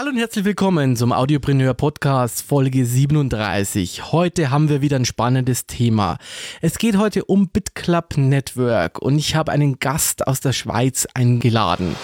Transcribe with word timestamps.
Hallo 0.00 0.12
und 0.12 0.16
herzlich 0.16 0.46
willkommen 0.46 0.96
zum 0.96 1.12
Audiopreneur 1.12 1.74
Podcast 1.74 2.40
Folge 2.40 2.86
37. 2.86 4.12
Heute 4.12 4.50
haben 4.50 4.70
wir 4.70 4.80
wieder 4.80 4.96
ein 4.96 5.04
spannendes 5.04 5.66
Thema. 5.66 6.16
Es 6.62 6.78
geht 6.78 6.96
heute 6.96 7.26
um 7.26 7.50
BitClub 7.50 8.16
Network 8.16 8.98
und 8.98 9.18
ich 9.18 9.34
habe 9.34 9.52
einen 9.52 9.78
Gast 9.78 10.26
aus 10.26 10.40
der 10.40 10.54
Schweiz 10.54 11.06
eingeladen. 11.12 11.96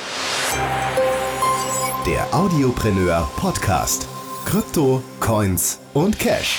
Der 2.07 2.35
Audiopreneur 2.35 3.31
Podcast. 3.37 4.07
Krypto, 4.45 5.03
Coins 5.19 5.81
und 5.95 6.19
Cash. 6.19 6.59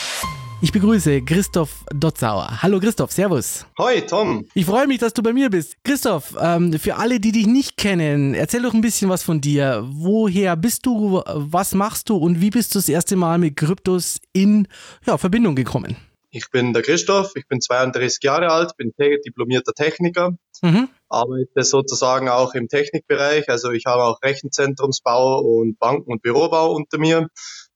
Ich 0.60 0.72
begrüße 0.72 1.22
Christoph 1.22 1.86
Dotzauer. 1.94 2.64
Hallo 2.64 2.80
Christoph, 2.80 3.12
Servus. 3.12 3.68
Hoi 3.78 4.02
Tom. 4.02 4.44
Ich 4.56 4.66
freue 4.66 4.88
mich, 4.88 4.98
dass 4.98 5.14
du 5.14 5.22
bei 5.22 5.32
mir 5.32 5.52
bist. 5.52 5.76
Christoph, 5.84 6.36
ähm, 6.42 6.74
für 6.80 6.96
alle, 6.96 7.20
die 7.20 7.32
dich 7.32 7.46
nicht 7.46 7.78
kennen, 7.78 8.34
erzähl 8.34 8.64
doch 8.64 8.74
ein 8.74 8.82
bisschen 8.82 9.08
was 9.08 9.22
von 9.22 9.40
dir. 9.40 9.86
Woher 9.88 10.56
bist 10.56 10.88
du, 10.88 11.22
was 11.28 11.76
machst 11.76 12.10
du 12.10 12.18
und 12.18 12.42
wie 12.42 12.50
bist 12.50 12.74
du 12.74 12.80
das 12.80 12.90
erste 12.90 13.16
Mal 13.16 13.38
mit 13.38 13.56
Kryptos 13.56 14.18
in 14.34 14.68
ja, 15.06 15.20
Verbindung 15.20 15.56
gekommen? 15.56 15.96
Ich 16.32 16.50
bin 16.50 16.74
der 16.74 16.82
Christoph, 16.82 17.34
ich 17.36 17.48
bin 17.48 17.62
32 17.62 18.24
Jahre 18.24 18.50
alt, 18.50 18.76
bin 18.78 18.92
diplomierter 18.98 19.74
Techniker, 19.74 20.32
mhm. 20.64 20.90
arbeite 21.08 21.64
sozusagen 21.64 22.30
auch 22.30 22.56
im 22.56 22.68
Technikbereich. 22.68 23.48
Also 23.48 23.72
ich 23.72 23.86
habe 23.86 24.04
auch 24.04 24.24
Rechenzentrumsbau 24.24 25.40
und 25.40 25.78
Banken- 25.78 26.12
und 26.12 26.24
Bürobau 26.24 26.74
unter 26.74 26.98
mir. 26.98 27.28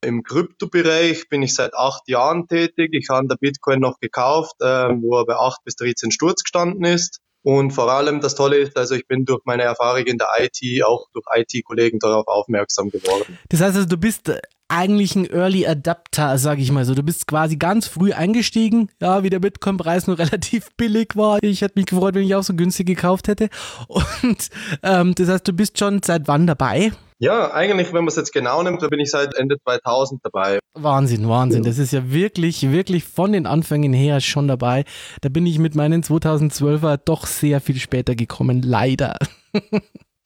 Im 0.04 0.24
Kryptobereich 0.24 1.30
bin 1.30 1.44
ich 1.44 1.54
seit 1.54 1.76
acht 1.76 2.08
Jahren 2.08 2.48
tätig. 2.48 2.90
Ich 2.94 3.10
habe 3.10 3.28
der 3.28 3.36
Bitcoin 3.36 3.80
noch 3.80 4.00
gekauft, 4.00 4.56
äh, 4.60 4.66
wo 4.66 5.20
er 5.20 5.26
bei 5.26 5.36
acht 5.36 5.64
bis 5.64 5.76
13 5.76 6.12
Sturz 6.12 6.44
gestanden 6.44 6.86
ist. 6.86 7.20
Und 7.44 7.72
vor 7.72 7.92
allem 7.92 8.22
das 8.22 8.36
Tolle 8.36 8.58
ist, 8.58 8.78
also 8.78 8.96
ich 8.96 9.08
bin 9.08 9.26
durch 9.26 9.42
meine 9.46 9.64
Erfahrung 9.64 10.06
in 10.06 10.18
der 10.18 10.30
IT 10.40 10.84
auch 10.84 11.08
durch 11.14 11.26
IT-Kollegen 11.34 12.00
darauf 12.00 12.28
aufmerksam 12.28 12.90
geworden. 12.90 13.38
Das 13.50 13.62
heißt 13.62 13.76
also, 13.76 13.88
du 13.88 13.98
bist 13.98 14.32
eigentlich 14.72 15.16
ein 15.16 15.30
Early 15.30 15.68
Adapter, 15.68 16.38
sag 16.38 16.60
ich 16.60 16.72
mal 16.72 16.86
so. 16.86 16.96
Du 16.96 17.04
bist 17.04 17.28
quasi 17.28 17.58
ganz 17.58 17.88
früh 17.88 18.14
eingestiegen, 18.14 18.90
ja, 19.02 19.24
wie 19.24 19.30
der 19.30 19.40
Bitcoin-Preis 19.40 20.08
nur 20.08 20.18
relativ 20.20 20.70
billig 20.78 21.16
war. 21.16 21.40
Ich 21.42 21.62
hätte 21.62 21.78
mich 21.78 21.88
gefreut, 21.88 22.16
wenn 22.16 22.24
ich 22.24 22.34
auch 22.36 22.44
so 22.44 22.54
günstig 22.54 22.88
gekauft 22.88 23.28
hätte. 23.28 23.50
Und 23.88 24.50
ähm, 24.82 25.14
das 25.16 25.28
heißt, 25.28 25.48
du 25.48 25.54
bist 25.54 25.78
schon 25.78 26.02
seit 26.02 26.28
wann 26.28 26.48
dabei? 26.48 26.92
Ja, 27.20 27.52
eigentlich, 27.52 27.90
wenn 27.90 28.00
man 28.00 28.08
es 28.08 28.16
jetzt 28.16 28.34
genau 28.34 28.64
nimmt, 28.64 28.82
da 28.82 28.88
bin 28.88 29.00
ich 29.00 29.12
seit 29.12 29.36
Ende 29.36 29.58
2000 29.64 30.22
dabei. 30.24 30.58
Wahnsinn, 30.74 31.30
Wahnsinn. 31.30 31.62
Das 31.62 31.78
ist 31.78 31.94
ja 31.94 32.12
wirklich, 32.12 32.72
wirklich 32.72 33.04
von 33.04 33.32
den 33.32 33.46
Anfängen 33.46 33.94
her 33.94 34.22
schon 34.22 34.48
dabei. 34.48 34.86
Da 35.22 35.30
bin 35.30 35.46
ich 35.46 35.60
mit 35.60 35.76
meinen 35.76 36.02
2012er 36.02 36.98
doch 36.98 37.28
sehr 37.28 37.62
viel 37.62 37.78
später 37.78 38.16
gekommen, 38.16 38.62
leider. 38.64 39.18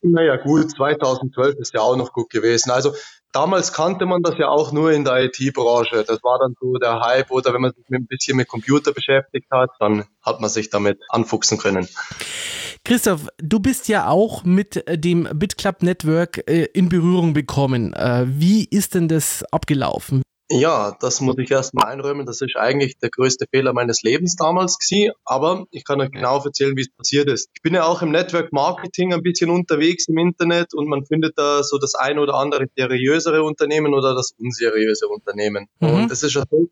Naja, 0.02 0.36
gut, 0.36 0.70
2012 0.70 1.56
ist 1.56 1.74
ja 1.74 1.80
auch 1.80 1.96
noch 1.96 2.12
gut 2.12 2.30
gewesen. 2.30 2.70
Also 2.70 2.92
damals 3.32 3.72
kannte 3.72 4.06
man 4.06 4.22
das 4.22 4.36
ja 4.38 4.48
auch 4.48 4.72
nur 4.72 4.92
in 4.92 5.04
der 5.04 5.24
IT-Branche. 5.24 6.04
Das 6.06 6.22
war 6.22 6.38
dann 6.38 6.54
so 6.60 6.74
der 6.74 7.00
Hype 7.00 7.30
oder 7.30 7.52
wenn 7.52 7.60
man 7.60 7.72
sich 7.72 7.84
ein 7.90 8.06
bisschen 8.06 8.36
mit 8.36 8.48
Computer 8.48 8.92
beschäftigt 8.92 9.50
hat, 9.50 9.70
dann 9.78 10.04
hat 10.22 10.40
man 10.40 10.50
sich 10.50 10.70
damit 10.70 11.00
anfuchsen 11.08 11.58
können. 11.58 11.88
Christoph, 12.84 13.26
du 13.38 13.58
bist 13.58 13.88
ja 13.88 14.08
auch 14.08 14.44
mit 14.44 14.84
dem 14.88 15.28
BitClub 15.34 15.82
Network 15.82 16.48
äh, 16.48 16.66
in 16.72 16.88
Berührung 16.88 17.32
bekommen. 17.34 17.92
Äh, 17.94 18.26
wie 18.28 18.64
ist 18.64 18.94
denn 18.94 19.08
das 19.08 19.42
abgelaufen? 19.50 20.22
Ja, 20.48 20.96
das 21.00 21.20
muss 21.20 21.36
ich 21.38 21.50
erstmal 21.50 21.92
einräumen. 21.92 22.24
Das 22.24 22.40
ist 22.40 22.56
eigentlich 22.56 22.98
der 22.98 23.10
größte 23.10 23.46
Fehler 23.50 23.72
meines 23.72 24.02
Lebens 24.02 24.36
damals 24.36 24.78
gewesen. 24.78 25.12
Aber 25.24 25.66
ich 25.72 25.84
kann 25.84 26.00
euch 26.00 26.12
genau 26.12 26.40
erzählen, 26.42 26.76
wie 26.76 26.82
es 26.82 26.90
passiert 26.90 27.28
ist. 27.28 27.50
Ich 27.54 27.62
bin 27.62 27.74
ja 27.74 27.84
auch 27.84 28.00
im 28.02 28.10
Network 28.10 28.52
Marketing 28.52 29.12
ein 29.12 29.22
bisschen 29.22 29.50
unterwegs 29.50 30.06
im 30.06 30.18
Internet 30.18 30.72
und 30.72 30.88
man 30.88 31.04
findet 31.04 31.36
da 31.36 31.64
so 31.64 31.78
das 31.78 31.96
ein 31.96 32.20
oder 32.20 32.34
andere 32.34 32.66
seriösere 32.76 33.42
Unternehmen 33.42 33.92
oder 33.92 34.14
das 34.14 34.34
unseriöse 34.38 35.08
Unternehmen. 35.08 35.66
Mhm. 35.80 35.90
Und 35.90 36.10
das 36.10 36.22
ist 36.22 36.34
ja 36.34 36.44
so, 36.48 36.68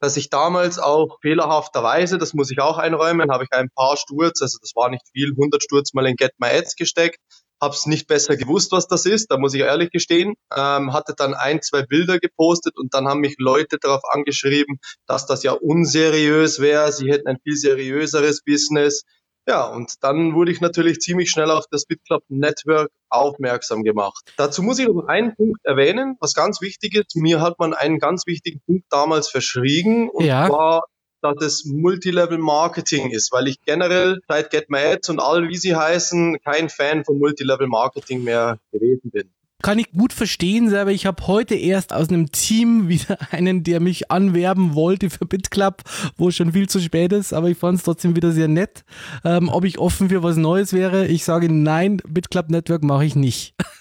dass 0.00 0.16
ich 0.16 0.28
damals 0.28 0.78
auch 0.78 1.18
fehlerhafterweise, 1.22 2.18
das 2.18 2.34
muss 2.34 2.50
ich 2.50 2.60
auch 2.60 2.76
einräumen, 2.76 3.30
habe 3.30 3.44
ich 3.44 3.52
ein 3.52 3.70
paar 3.74 3.96
Sturz, 3.96 4.42
also 4.42 4.58
das 4.60 4.72
war 4.74 4.90
nicht 4.90 5.04
viel, 5.12 5.30
100 5.30 5.62
Sturz 5.62 5.94
mal 5.94 6.06
in 6.06 6.16
Get 6.16 6.32
My 6.38 6.48
Ads 6.48 6.74
gesteckt 6.74 7.20
habe 7.62 7.74
es 7.74 7.86
nicht 7.86 8.08
besser 8.08 8.36
gewusst, 8.36 8.72
was 8.72 8.88
das 8.88 9.06
ist, 9.06 9.30
da 9.30 9.38
muss 9.38 9.54
ich 9.54 9.60
ehrlich 9.60 9.90
gestehen. 9.90 10.34
Ähm, 10.54 10.92
hatte 10.92 11.14
dann 11.16 11.32
ein, 11.32 11.62
zwei 11.62 11.82
Bilder 11.82 12.18
gepostet 12.18 12.76
und 12.76 12.92
dann 12.92 13.06
haben 13.06 13.20
mich 13.20 13.36
Leute 13.38 13.78
darauf 13.80 14.02
angeschrieben, 14.10 14.78
dass 15.06 15.26
das 15.26 15.44
ja 15.44 15.52
unseriös 15.52 16.60
wäre, 16.60 16.90
sie 16.92 17.10
hätten 17.10 17.28
ein 17.28 17.38
viel 17.42 17.56
seriöseres 17.56 18.42
Business. 18.42 19.04
Ja, 19.46 19.66
und 19.66 19.94
dann 20.02 20.34
wurde 20.34 20.52
ich 20.52 20.60
natürlich 20.60 21.00
ziemlich 21.00 21.30
schnell 21.30 21.50
auf 21.50 21.64
das 21.70 21.86
BitClub 21.86 22.22
Network 22.28 22.90
aufmerksam 23.08 23.82
gemacht. 23.82 24.32
Dazu 24.36 24.62
muss 24.62 24.78
ich 24.78 24.86
noch 24.86 25.06
einen 25.06 25.34
Punkt 25.34 25.60
erwähnen, 25.64 26.16
was 26.20 26.34
ganz 26.34 26.60
wichtig 26.60 26.94
ist. 26.94 27.16
Mir 27.16 27.40
hat 27.40 27.58
man 27.58 27.74
einen 27.74 27.98
ganz 27.98 28.26
wichtigen 28.26 28.60
Punkt 28.66 28.84
damals 28.90 29.28
verschwiegen 29.28 30.08
und 30.10 30.24
ja. 30.24 30.48
zwar 30.48 30.82
dass 31.22 31.40
es 31.40 31.64
Multilevel 31.64 32.38
Marketing 32.38 33.10
ist, 33.10 33.32
weil 33.32 33.48
ich 33.48 33.60
generell 33.64 34.20
seit 34.28 34.50
Get 34.50 34.68
My 34.70 34.78
Ads 34.78 35.10
und 35.10 35.20
all 35.20 35.48
wie 35.48 35.56
sie 35.56 35.74
heißen, 35.74 36.38
kein 36.44 36.68
Fan 36.68 37.04
von 37.04 37.18
Multilevel 37.18 37.68
Marketing 37.68 38.24
mehr 38.24 38.58
gewesen 38.72 39.10
bin. 39.10 39.30
Kann 39.62 39.78
ich 39.78 39.92
gut 39.92 40.12
verstehen, 40.12 40.68
selber. 40.68 40.90
Ich 40.90 41.06
habe 41.06 41.24
heute 41.28 41.54
erst 41.54 41.92
aus 41.92 42.08
einem 42.08 42.32
Team 42.32 42.88
wieder 42.88 43.16
einen, 43.30 43.62
der 43.62 43.78
mich 43.78 44.10
anwerben 44.10 44.74
wollte 44.74 45.08
für 45.08 45.24
BitClub, 45.24 45.82
wo 46.16 46.32
schon 46.32 46.52
viel 46.52 46.68
zu 46.68 46.80
spät 46.80 47.12
ist, 47.12 47.32
aber 47.32 47.48
ich 47.48 47.56
fand 47.56 47.78
es 47.78 47.84
trotzdem 47.84 48.16
wieder 48.16 48.32
sehr 48.32 48.48
nett. 48.48 48.84
Ähm, 49.24 49.48
ob 49.48 49.64
ich 49.64 49.78
offen 49.78 50.08
für 50.08 50.24
was 50.24 50.36
Neues 50.36 50.72
wäre, 50.72 51.06
ich 51.06 51.24
sage 51.24 51.50
nein, 51.50 51.98
BitClub 52.08 52.50
Network 52.50 52.82
mache 52.82 53.04
ich 53.04 53.14
nicht. 53.14 53.54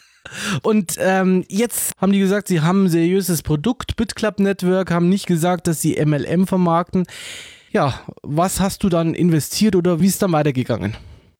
Und 0.62 0.96
ähm, 1.00 1.46
jetzt 1.48 1.94
haben 2.00 2.12
die 2.12 2.20
gesagt, 2.20 2.48
sie 2.48 2.62
haben 2.62 2.86
ein 2.86 2.90
seriöses 2.90 3.44
Produkt. 3.44 3.96
BitClub 3.96 4.40
Network 4.40 4.92
haben 4.92 5.10
nicht 5.10 5.28
gesagt, 5.28 5.68
dass 5.68 5.82
sie 5.82 6.04
MLM 6.04 6.48
vermarkten. 6.48 7.06
Ja, 7.72 8.02
was 8.22 8.60
hast 8.60 8.84
du 8.84 8.90
dann 8.90 9.14
investiert 9.14 9.76
oder 9.76 10.02
wie 10.02 10.08
ist 10.08 10.22
dann 10.22 10.34
weitergegangen? 10.34 10.98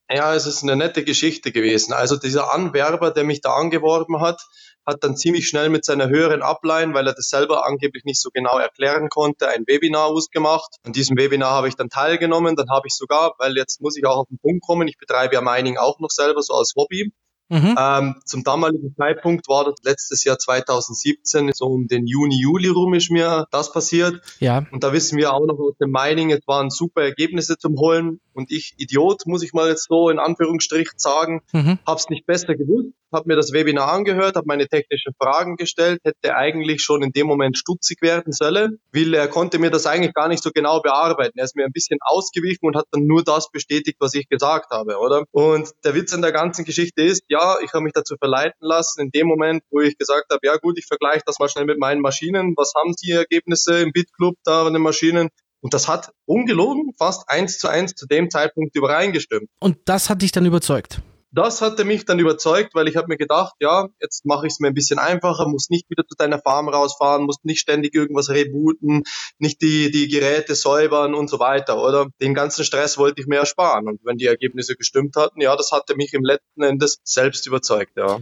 Ja, 0.10 0.36
es 0.36 0.46
ist 0.46 0.64
eine 0.64 0.76
nette 0.76 1.06
Geschichte 1.06 1.54
gewesen. 1.54 1.94
Also 1.94 2.18
dieser 2.18 2.54
Anwerber, 2.54 3.12
der 3.12 3.24
mich 3.24 3.40
da 3.40 3.54
angeworben 3.54 4.20
hat, 4.20 4.42
hat 4.86 5.04
dann 5.04 5.16
ziemlich 5.16 5.48
schnell 5.48 5.70
mit 5.70 5.86
seiner 5.86 6.10
höheren 6.10 6.42
Upline, 6.42 6.94
weil 6.94 7.08
er 7.08 7.14
das 7.14 7.30
selber 7.30 7.66
angeblich 7.66 8.04
nicht 8.04 8.20
so 8.20 8.30
genau 8.34 8.58
erklären 8.58 9.10
konnte, 9.10 9.48
ein 9.48 9.64
Webinar 9.68 10.08
ausgemacht. 10.08 10.76
An 10.84 10.92
diesem 10.92 11.18
Webinar 11.18 11.52
habe 11.52 11.70
ich 11.70 11.76
dann 11.76 11.90
teilgenommen. 11.90 12.56
Dann 12.56 12.70
habe 12.70 12.88
ich 12.88 12.96
sogar, 12.96 13.36
weil 13.38 13.56
jetzt 13.56 13.82
muss 13.82 13.96
ich 13.96 14.06
auch 14.06 14.18
auf 14.18 14.28
den 14.28 14.40
Punkt 14.40 14.66
kommen, 14.66 14.88
ich 14.88 14.98
betreibe 14.98 15.36
ja 15.36 15.42
Mining 15.42 15.78
auch 15.78 16.00
noch 16.00 16.10
selber 16.10 16.42
so 16.42 16.56
als 16.56 16.74
Hobby. 16.76 17.14
Mhm. 17.52 17.76
Ähm, 17.78 18.16
zum 18.24 18.46
damaligen 18.46 18.96
Zeitpunkt 18.96 19.50
war 19.50 19.66
das 19.66 19.76
letztes 19.84 20.24
Jahr 20.24 20.38
2017, 20.38 21.52
so 21.54 21.66
um 21.66 21.88
den 21.88 22.08
Juni, 22.08 22.40
Juli 22.42 22.70
rum 22.70 22.94
ist 22.94 23.12
mir 23.12 23.46
das 23.52 23.74
passiert. 23.74 24.22
Ja. 24.40 24.66
Und 24.72 24.86
da 24.86 24.94
wissen 24.94 25.18
wir 25.18 25.34
auch 25.34 25.46
noch 25.46 25.60
aus 25.60 25.76
dem 25.78 25.92
Mining, 25.92 26.32
es 26.32 26.48
waren 26.48 26.70
super 26.70 27.02
Ergebnisse 27.02 27.58
zum 27.58 27.78
Holen. 27.78 28.22
Und 28.32 28.52
ich, 28.52 28.74
Idiot, 28.78 29.24
muss 29.26 29.44
ich 29.44 29.52
mal 29.52 29.68
jetzt 29.68 29.88
so 29.90 30.10
in 30.10 30.18
Anführungsstrichen 30.18 30.98
sagen, 30.98 31.42
mhm. 31.52 31.78
hab's 31.86 32.10
nicht 32.10 32.26
besser 32.26 32.56
gewusst 32.56 32.94
habe 33.12 33.28
mir 33.28 33.36
das 33.36 33.52
Webinar 33.52 33.92
angehört, 33.92 34.36
habe 34.36 34.48
meine 34.48 34.68
technischen 34.68 35.14
Fragen 35.22 35.56
gestellt, 35.56 36.00
hätte 36.04 36.36
eigentlich 36.36 36.82
schon 36.82 37.04
in 37.04 37.12
dem 37.12 37.28
Moment 37.28 37.58
stutzig 37.58 38.02
werden 38.02 38.34
sollen, 38.34 38.80
weil 38.94 39.14
er 39.14 39.28
konnte 39.28 39.60
mir 39.60 39.70
das 39.70 39.86
eigentlich 39.86 40.14
gar 40.14 40.28
nicht 40.28 40.44
so 40.44 40.52
genau 40.52 40.82
bearbeiten. 40.82 41.38
Er 41.38 41.46
ist 41.46 41.56
mir 41.56 41.66
ein 41.66 41.72
bisschen 41.72 42.00
ausgewichen 42.02 42.66
und 42.66 42.76
hat 42.76 42.86
dann 42.92 43.06
nur 43.06 43.24
das 43.24 43.52
bestätigt, 43.52 43.98
was 44.00 44.14
ich 44.14 44.28
gesagt 44.30 44.72
habe, 44.72 44.98
oder? 44.98 45.26
Und 45.32 45.70
der 45.84 45.96
Witz 45.96 46.14
an 46.14 46.22
der 46.22 46.32
ganzen 46.32 46.66
Geschichte 46.66 47.04
ist, 47.04 47.24
ja, 47.28 47.58
ich 47.64 47.74
habe 47.74 47.84
mich 47.84 47.94
dazu 47.94 48.16
verleiten 48.18 48.60
lassen, 48.62 49.02
in 49.02 49.12
dem 49.12 49.28
Moment, 49.28 49.64
wo 49.70 49.80
ich 49.82 49.98
gesagt 49.98 50.32
habe, 50.32 50.40
ja 50.44 50.58
gut, 50.58 50.78
ich 50.78 50.86
vergleiche 50.86 51.24
das 51.26 51.40
mal 51.40 51.50
schnell 51.50 51.66
mit 51.66 51.80
meinen 51.80 52.02
Maschinen. 52.02 52.54
Was 52.56 52.74
haben 52.76 52.96
die 53.04 53.12
Ergebnisse 53.12 53.80
im 53.80 53.92
BitClub 53.92 54.36
da 54.44 54.66
an 54.66 54.74
den 54.74 54.82
Maschinen? 54.82 55.30
Und 55.62 55.74
das 55.76 55.88
hat 55.88 56.12
ungelogen 56.26 56.94
fast 56.98 57.30
eins 57.30 57.60
zu 57.60 57.68
eins 57.68 57.94
zu 57.94 58.08
dem 58.08 58.30
Zeitpunkt 58.32 58.76
übereingestimmt. 58.76 59.48
Und 59.60 59.78
das 59.86 60.10
hat 60.10 60.22
dich 60.24 60.32
dann 60.32 60.46
überzeugt? 60.46 61.02
Das 61.32 61.62
hatte 61.62 61.86
mich 61.86 62.06
dann 62.06 62.20
überzeugt, 62.20 62.76
weil 62.76 62.88
ich 62.88 62.98
habe 62.98 63.08
mir 63.08 63.18
gedacht, 63.18 63.54
ja, 63.60 63.88
jetzt 64.02 64.26
mache 64.26 64.48
ich 64.48 64.54
es 64.54 64.60
mir 64.60 64.68
ein 64.68 64.74
bisschen 64.74 65.00
einfacher, 65.00 65.48
muss 65.48 65.70
nicht 65.70 65.90
wieder 65.90 66.06
zu 66.06 66.16
deiner 66.18 66.40
Farm 66.40 66.68
rausfahren, 66.68 67.24
muss 67.24 67.38
nicht 67.44 67.60
ständig 67.60 67.96
irgendwas 67.96 68.30
rebooten, 68.30 69.04
nicht 69.40 69.62
die, 69.62 69.92
die 69.92 70.10
Geräte 70.10 70.56
säubern 70.56 71.16
und 71.16 71.30
so 71.30 71.40
weiter, 71.40 71.82
oder? 71.82 72.08
Den 72.22 72.34
ganzen 72.34 72.66
Stress 72.66 72.98
wollte 72.98 73.22
ich 73.22 73.28
mir 73.28 73.38
ersparen. 73.38 73.88
Und 73.88 74.02
wenn 74.04 74.18
die 74.18 74.26
Ergebnisse 74.26 74.76
gestimmt 74.76 75.16
hatten, 75.16 75.40
ja, 75.42 75.56
das 75.56 75.72
hatte 75.72 75.96
mich 75.96 76.14
im 76.14 76.26
letzten 76.26 76.64
Endes 76.64 77.00
selbst 77.04 77.48
überzeugt, 77.48 77.94
ja. 77.96 78.20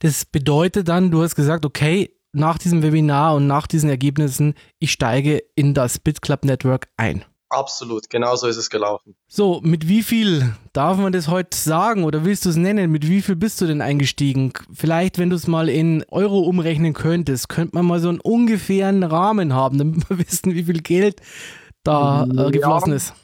Das 0.00 0.24
bedeutet 0.24 0.88
dann, 0.88 1.10
du 1.10 1.22
hast 1.22 1.34
gesagt, 1.34 1.64
okay, 1.64 2.16
nach 2.32 2.58
diesem 2.58 2.82
Webinar 2.82 3.34
und 3.34 3.46
nach 3.46 3.66
diesen 3.66 3.88
Ergebnissen, 3.88 4.54
ich 4.78 4.92
steige 4.92 5.42
in 5.54 5.72
das 5.74 5.98
BitClub 5.98 6.44
Network 6.44 6.88
ein. 6.96 7.24
Absolut, 7.50 8.10
genau 8.10 8.34
so 8.36 8.46
ist 8.46 8.56
es 8.56 8.70
gelaufen. 8.70 9.14
So, 9.28 9.60
mit 9.62 9.86
wie 9.86 10.02
viel 10.02 10.54
darf 10.72 10.96
man 10.98 11.12
das 11.12 11.28
heute 11.28 11.56
sagen 11.56 12.04
oder 12.04 12.24
willst 12.24 12.44
du 12.44 12.50
es 12.50 12.56
nennen? 12.56 12.90
Mit 12.90 13.08
wie 13.08 13.22
viel 13.22 13.36
bist 13.36 13.60
du 13.60 13.66
denn 13.66 13.80
eingestiegen? 13.80 14.52
Vielleicht, 14.72 15.18
wenn 15.18 15.30
du 15.30 15.36
es 15.36 15.46
mal 15.46 15.68
in 15.68 16.04
Euro 16.10 16.40
umrechnen 16.40 16.94
könntest, 16.94 17.48
könnte 17.48 17.76
man 17.76 17.86
mal 17.86 18.00
so 18.00 18.08
einen 18.08 18.20
ungefähren 18.20 19.02
Rahmen 19.02 19.52
haben, 19.52 19.78
damit 19.78 20.08
wir 20.08 20.18
wissen, 20.18 20.54
wie 20.54 20.64
viel 20.64 20.80
Geld 20.80 21.20
da 21.84 22.24
äh, 22.24 22.50
geflossen 22.50 22.90
ja. 22.90 22.96
ist. 22.96 23.14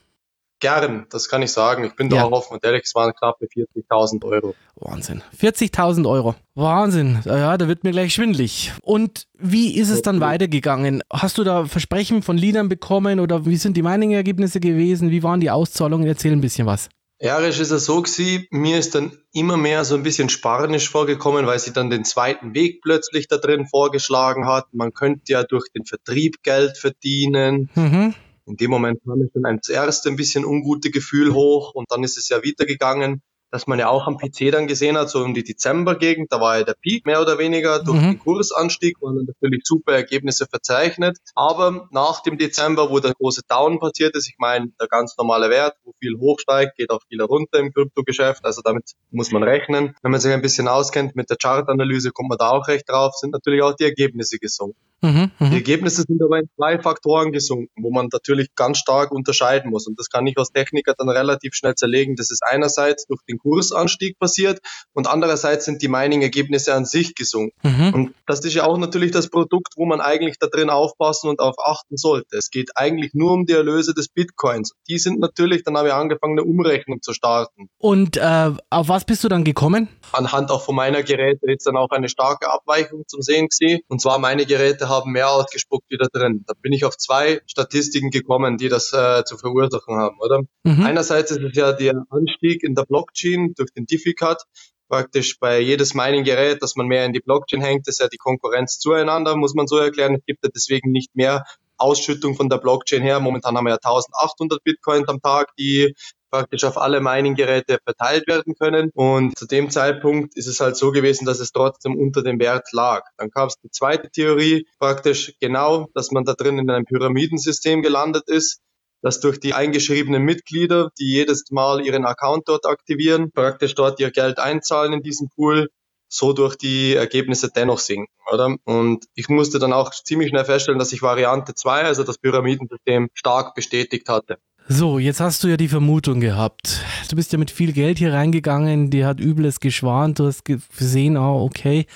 Gern, 0.61 1.07
das 1.11 1.29
kann 1.29 1.43
ich 1.43 1.53
sagen. 1.53 1.85
Ich 1.85 1.97
bin 1.97 2.11
ja. 2.11 2.23
da 2.23 2.25
auch 2.25 2.57
ehrlich, 2.62 2.83
es 2.85 2.95
waren 2.95 3.15
knappe 3.15 3.47
40.000 3.47 4.25
Euro. 4.25 4.55
Wahnsinn. 4.77 5.23
40.000 5.41 6.09
Euro. 6.09 6.35
Wahnsinn. 6.55 7.21
Ja, 7.25 7.57
da 7.57 7.67
wird 7.67 7.83
mir 7.83 7.93
gleich 7.93 8.15
schwindlig. 8.15 8.73
Und 8.83 9.27
wie 9.39 9.75
ist 9.75 9.91
es 9.91 10.03
dann 10.03 10.21
weitergegangen? 10.21 11.03
Hast 11.11 11.39
du 11.39 11.45
da 11.45 11.65
Versprechen 11.65 12.23
von 12.23 12.37
Liedern 12.37 12.69
bekommen 12.69 13.21
oder 13.21 13.47
wie 13.47 13.57
sind 13.57 13.77
die 13.77 13.83
Meinungsergebnisse 13.83 14.61
gewesen? 14.61 15.11
Wie 15.11 15.23
waren 15.23 15.41
die 15.41 15.51
Auszahlungen? 15.51 16.07
Erzähl 16.07 16.33
ein 16.33 16.43
bisschen 16.43 16.67
was. 16.67 16.91
Jarisch 17.23 17.61
ist 17.61 17.71
es 17.71 17.85
so 17.85 18.01
gewesen, 18.01 18.47
mir 18.51 18.79
ist 18.79 18.95
dann 18.95 19.12
immer 19.33 19.59
mehr 19.59 19.85
so 19.85 19.95
ein 19.95 20.03
bisschen 20.03 20.31
spanisch 20.31 20.89
vorgekommen, 20.89 21.47
weil 21.47 21.59
sie 21.59 21.73
dann 21.73 21.91
den 21.91 22.07
zweiten 22.07 22.55
Weg 22.55 22.81
plötzlich 22.81 23.29
da 23.29 23.37
drin 23.37 23.67
vorgeschlagen 23.67 24.47
hat. 24.47 24.73
Man 24.73 24.95
könnte 24.95 25.31
ja 25.33 25.43
durch 25.43 25.71
den 25.71 25.85
Vertrieb 25.85 26.43
Geld 26.43 26.79
verdienen. 26.79 27.69
Mhm. 27.75 28.15
In 28.50 28.56
dem 28.56 28.70
Moment 28.70 29.00
kam 29.05 29.23
ich 29.23 29.31
dann 29.32 29.44
als 29.44 29.69
erste 29.69 30.08
ein 30.08 30.17
bisschen 30.17 30.44
ungute 30.44 30.91
Gefühl 30.91 31.32
hoch 31.32 31.75
und 31.75 31.91
dann 31.91 32.05
ist 32.05 32.19
es 32.19 32.29
ja 32.29 32.38
weitergegangen 32.38 33.23
dass 33.50 33.67
man 33.67 33.79
ja 33.79 33.88
auch 33.88 34.06
am 34.06 34.17
PC 34.17 34.52
dann 34.52 34.67
gesehen 34.67 34.97
hat, 34.97 35.11
so 35.11 35.23
um 35.23 35.35
die 35.35 35.43
Dezembergegend, 35.43 36.32
da 36.32 36.41
war 36.41 36.58
ja 36.58 36.64
der 36.64 36.75
Peak 36.75 37.05
mehr 37.05 37.20
oder 37.20 37.38
weniger 37.38 37.82
durch 37.82 38.00
mhm. 38.00 38.11
den 38.12 38.19
Kursanstieg, 38.20 39.00
waren 39.02 39.17
dann 39.17 39.26
natürlich 39.26 39.62
super 39.64 39.93
Ergebnisse 39.93 40.47
verzeichnet. 40.47 41.19
Aber 41.35 41.88
nach 41.91 42.23
dem 42.23 42.38
Dezember, 42.38 42.91
wo 42.91 43.00
der 43.00 43.12
große 43.14 43.43
Down 43.49 43.81
passiert 43.81 44.14
ist, 44.14 44.29
ich 44.29 44.37
meine, 44.38 44.69
der 44.81 44.88
ganz 44.88 45.17
normale 45.17 45.50
Wert, 45.50 45.76
wo 45.85 45.93
viel 45.99 46.17
hochsteigt, 46.19 46.76
geht 46.76 46.91
auch 46.91 47.02
viel 47.08 47.20
runter 47.23 47.58
im 47.58 47.73
Kryptogeschäft, 47.73 48.44
also 48.44 48.62
damit 48.62 48.93
muss 49.11 49.32
man 49.32 49.43
rechnen. 49.43 49.94
Wenn 50.02 50.12
man 50.12 50.20
sich 50.20 50.32
ein 50.32 50.43
bisschen 50.43 50.69
auskennt 50.69 51.17
mit 51.17 51.31
der 51.31 51.37
Chartanalyse, 51.37 52.11
kommt 52.11 52.29
man 52.29 52.38
da 52.38 52.50
auch 52.50 52.69
recht 52.69 52.88
drauf, 52.88 53.14
sind 53.17 53.32
natürlich 53.32 53.62
auch 53.62 53.75
die 53.75 53.85
Ergebnisse 53.85 54.38
gesunken. 54.38 54.79
Mhm, 55.02 55.31
die 55.41 55.44
mhm. 55.44 55.52
Ergebnisse 55.52 56.02
sind 56.02 56.23
aber 56.23 56.38
in 56.38 56.49
zwei 56.56 56.79
Faktoren 56.79 57.32
gesunken, 57.32 57.70
wo 57.82 57.91
man 57.91 58.08
natürlich 58.12 58.55
ganz 58.55 58.79
stark 58.79 59.12
unterscheiden 59.12 59.70
muss. 59.70 59.87
Und 59.87 59.99
das 59.99 60.11
kann 60.11 60.26
ich 60.26 60.37
als 60.37 60.50
Techniker 60.52 60.94
dann 60.97 61.08
relativ 61.08 61.55
schnell 61.55 61.75
zerlegen. 61.75 62.17
Das 62.17 62.31
ist 62.31 62.43
einerseits 62.47 63.06
durch 63.06 63.20
den 63.29 63.38
Kursanstieg 63.38 64.19
passiert 64.19 64.61
und 64.93 65.06
andererseits 65.06 65.64
sind 65.64 65.81
die 65.81 65.88
Mining-Ergebnisse 65.88 66.75
an 66.75 66.85
sich 66.85 67.14
gesunken. 67.14 67.55
Mhm. 67.62 67.94
Und 67.94 68.14
das 68.26 68.41
ist 68.41 68.55
ja 68.55 68.67
auch 68.67 68.76
natürlich 68.76 69.11
das 69.11 69.29
Produkt, 69.29 69.75
wo 69.76 69.87
man 69.87 70.00
eigentlich 70.02 70.38
da 70.38 70.49
drin 70.49 70.69
aufpassen 70.69 71.31
und 71.31 71.41
auf 71.41 71.56
achten 71.64 71.97
sollte. 71.97 72.37
Es 72.37 72.50
geht 72.50 72.70
eigentlich 72.75 73.14
nur 73.14 73.32
um 73.32 73.47
die 73.47 73.55
Erlöse 73.55 73.94
des 73.94 74.08
Bitcoins. 74.08 74.75
Die 74.88 74.99
sind 74.99 75.19
natürlich, 75.20 75.64
dann 75.64 75.79
habe 75.79 75.88
ich 75.88 75.94
angefangen, 75.94 76.38
eine 76.38 76.44
Umrechnung 76.44 77.00
zu 77.00 77.14
starten. 77.14 77.69
Und 77.79 78.19
äh, 78.19 78.50
auf 78.69 78.88
was 78.88 79.05
bist 79.06 79.25
du 79.25 79.29
dann 79.29 79.44
gekommen? 79.44 79.88
Anhand 80.12 80.50
auch 80.50 80.62
von 80.62 80.75
meiner 80.75 81.02
Geräte 81.02 81.50
ist 81.50 81.67
dann 81.67 81.76
auch 81.76 81.91
eine 81.91 82.11
starke 82.11 82.50
Abweichung 82.50 83.05
zum 83.06 83.23
Sehen 83.23 83.49
gewesen. 83.49 83.81
Und 83.88 84.02
zwar 84.02 84.19
meine 84.19 84.44
Geräte 84.44 84.89
haben 84.90 85.12
mehr 85.12 85.31
ausgespuckt 85.31 85.87
wie 85.88 85.96
da 85.96 86.06
drin. 86.12 86.44
Da 86.46 86.52
bin 86.60 86.72
ich 86.72 86.84
auf 86.84 86.98
zwei 86.98 87.40
Statistiken 87.46 88.10
gekommen, 88.10 88.58
die 88.58 88.69
das 88.69 88.92
äh, 88.92 89.25
zu 89.25 89.38
verursachen 89.38 89.96
haben, 89.96 90.19
oder? 90.20 90.42
Mhm. 90.64 90.84
Einerseits 90.84 91.31
ist 91.31 91.42
es 91.42 91.56
ja 91.56 91.72
der 91.72 92.04
Anstieg 92.10 92.62
in 92.62 92.75
der 92.75 92.84
Blockchain 92.84 93.54
durch 93.56 93.72
den 93.72 93.87
Difficat, 93.87 94.44
praktisch 94.90 95.38
bei 95.38 95.60
jedes 95.60 95.94
Mining-Gerät, 95.94 96.62
dass 96.62 96.76
man 96.76 96.87
mehr 96.87 97.06
in 97.06 97.12
die 97.12 97.20
Blockchain 97.20 97.62
hängt, 97.62 97.88
ist 97.88 98.00
ja 98.00 98.08
die 98.08 98.19
Konkurrenz 98.19 98.78
zueinander, 98.78 99.37
muss 99.37 99.54
man 99.54 99.66
so 99.66 99.78
erklären. 99.78 100.16
Es 100.16 100.25
gibt 100.26 100.44
ja 100.44 100.50
deswegen 100.54 100.90
nicht 100.90 101.14
mehr 101.14 101.44
Ausschüttung 101.81 102.37
von 102.37 102.49
der 102.49 102.59
Blockchain 102.59 103.03
her. 103.03 103.21
Momentan 103.21 103.56
haben 103.56 103.65
wir 103.65 103.71
ja 103.71 103.79
1800 103.82 104.62
Bitcoins 104.62 105.09
am 105.09 105.21
Tag, 105.21 105.49
die 105.59 105.94
praktisch 106.31 106.65
auf 106.65 106.79
alle 106.79 107.00
Mining-Geräte 107.00 107.79
verteilt 107.85 108.29
werden 108.29 108.55
können. 108.55 108.91
Und 108.94 109.37
zu 109.37 109.47
dem 109.47 109.71
Zeitpunkt 109.71 110.37
ist 110.37 110.47
es 110.47 110.61
halt 110.61 110.77
so 110.77 110.93
gewesen, 110.93 111.25
dass 111.25 111.41
es 111.41 111.53
trotzdem 111.53 111.97
unter 111.97 112.23
dem 112.23 112.38
Wert 112.38 112.69
lag. 112.73 113.03
Dann 113.17 113.31
kam 113.31 113.49
es 113.49 113.56
die 113.62 113.71
zweite 113.71 114.11
Theorie, 114.11 114.67
praktisch 114.79 115.35
genau, 115.41 115.88
dass 115.94 116.11
man 116.11 116.25
da 116.25 116.35
drin 116.35 116.59
in 116.59 116.71
einem 116.71 116.85
Pyramidensystem 116.85 117.83
gelandet 117.83 118.25
ist 118.29 118.61
dass 119.03 119.21
durch 119.21 119.41
die 119.41 119.55
eingeschriebenen 119.55 120.23
Mitglieder, 120.23 120.91
die 120.99 121.11
jedes 121.11 121.50
Mal 121.50 121.81
ihren 121.85 122.05
Account 122.05 122.49
dort 122.49 122.67
aktivieren, 122.67 123.31
praktisch 123.33 123.75
dort 123.75 123.99
ihr 124.00 124.11
Geld 124.11 124.38
einzahlen 124.38 124.93
in 124.93 125.03
diesen 125.03 125.31
Pool, 125.31 125.69
so 126.11 126.33
durch 126.33 126.57
die 126.57 126.95
Ergebnisse 126.95 127.51
dennoch 127.55 127.79
sinken, 127.79 128.12
oder? 128.31 128.57
Und 128.65 129.07
ich 129.15 129.29
musste 129.29 129.59
dann 129.59 129.73
auch 129.73 129.91
ziemlich 129.93 130.31
schnell 130.31 130.45
feststellen, 130.45 130.79
dass 130.79 130.93
ich 130.93 131.03
Variante 131.03 131.55
2, 131.55 131.83
also 131.85 132.03
das 132.05 132.19
Pyramidensystem, 132.19 133.09
stark 133.15 133.55
bestätigt 133.55 134.09
hatte. 134.09 134.39
So, 134.69 135.01
jetzt 135.01 135.19
hast 135.19 135.43
du 135.43 135.49
ja 135.49 135.57
die 135.57 135.67
Vermutung 135.67 136.21
gehabt. 136.21 136.85
Du 137.09 137.17
bist 137.17 137.33
ja 137.33 137.39
mit 137.39 137.51
viel 137.51 137.73
Geld 137.73 137.99
hier 137.99 138.12
reingegangen, 138.12 138.91
dir 138.91 139.07
hat 139.07 139.19
Übles 139.19 139.59
geschwant, 139.59 140.21
du 140.21 140.27
hast 140.27 140.45
gesehen, 140.45 141.17
oh, 141.17 141.43
okay, 141.45 141.87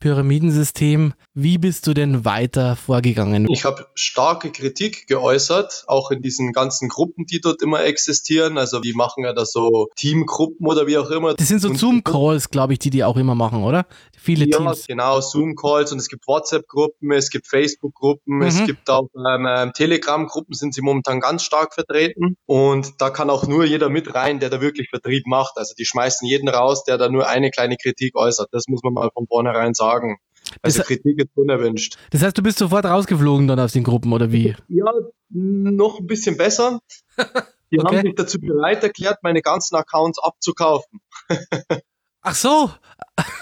Pyramidensystem. 0.00 1.14
Wie 1.32 1.58
bist 1.58 1.86
du 1.86 1.94
denn 1.94 2.24
weiter 2.24 2.76
vorgegangen? 2.76 3.46
Ich 3.50 3.64
habe 3.64 3.86
starke 3.94 4.50
Kritik 4.50 5.06
geäußert, 5.06 5.84
auch 5.86 6.10
in 6.10 6.22
diesen 6.22 6.52
ganzen 6.52 6.88
Gruppen, 6.88 7.24
die 7.26 7.40
dort 7.40 7.62
immer 7.62 7.84
existieren. 7.84 8.58
Also 8.58 8.80
die 8.80 8.92
machen 8.92 9.24
ja 9.24 9.32
da 9.32 9.44
so 9.44 9.88
Teamgruppen 9.96 10.66
oder 10.66 10.86
wie 10.86 10.98
auch 10.98 11.10
immer. 11.10 11.34
Das 11.34 11.48
sind 11.48 11.60
so 11.60 11.72
Zoom-Calls, 11.72 12.50
glaube 12.50 12.74
ich, 12.74 12.80
die 12.80 12.90
die 12.90 13.02
auch 13.02 13.16
immer 13.16 13.34
machen, 13.34 13.62
oder? 13.62 13.86
Viele 14.16 14.46
ja, 14.46 14.58
Teams. 14.58 14.86
genau, 14.86 15.20
Zoom-Calls 15.20 15.92
und 15.92 15.98
es 15.98 16.08
gibt 16.08 16.26
WhatsApp-Gruppen, 16.26 17.12
es 17.12 17.30
gibt 17.30 17.46
Facebook-Gruppen, 17.46 18.36
mhm. 18.36 18.42
es 18.42 18.64
gibt 18.64 18.90
auch 18.90 19.08
ähm, 19.16 19.72
Telegram-Gruppen, 19.74 20.54
sind 20.54 20.74
sie 20.74 20.82
momentan 20.82 21.20
ganz 21.20 21.42
stark 21.42 21.74
vertreten 21.74 22.13
und 22.46 23.00
da 23.00 23.10
kann 23.10 23.30
auch 23.30 23.46
nur 23.46 23.64
jeder 23.64 23.88
mit 23.88 24.14
rein, 24.14 24.40
der 24.40 24.50
da 24.50 24.60
wirklich 24.60 24.88
Vertrieb 24.90 25.26
macht. 25.26 25.56
Also 25.56 25.74
die 25.78 25.84
schmeißen 25.84 26.26
jeden 26.26 26.48
raus, 26.48 26.84
der 26.84 26.98
da 26.98 27.08
nur 27.08 27.28
eine 27.28 27.50
kleine 27.50 27.76
Kritik 27.76 28.16
äußert. 28.16 28.48
Das 28.52 28.68
muss 28.68 28.82
man 28.82 28.94
mal 28.94 29.10
von 29.12 29.26
vornherein 29.26 29.74
sagen. 29.74 30.18
Also 30.62 30.78
das, 30.78 30.86
Kritik 30.86 31.18
ist 31.18 31.30
unerwünscht. 31.34 31.96
Das 32.10 32.22
heißt, 32.22 32.36
du 32.36 32.42
bist 32.42 32.58
sofort 32.58 32.84
rausgeflogen 32.84 33.48
dann 33.48 33.58
aus 33.58 33.72
den 33.72 33.84
Gruppen 33.84 34.12
oder 34.12 34.30
wie? 34.30 34.54
Ja, 34.68 34.92
noch 35.30 36.00
ein 36.00 36.06
bisschen 36.06 36.36
besser. 36.36 36.80
Die 37.70 37.80
okay. 37.80 37.96
haben 37.96 38.06
sich 38.06 38.14
dazu 38.14 38.40
bereit 38.40 38.82
erklärt, 38.84 39.18
meine 39.22 39.42
ganzen 39.42 39.74
Accounts 39.74 40.18
abzukaufen. 40.22 41.00
Ach 42.24 42.34
so, 42.34 42.70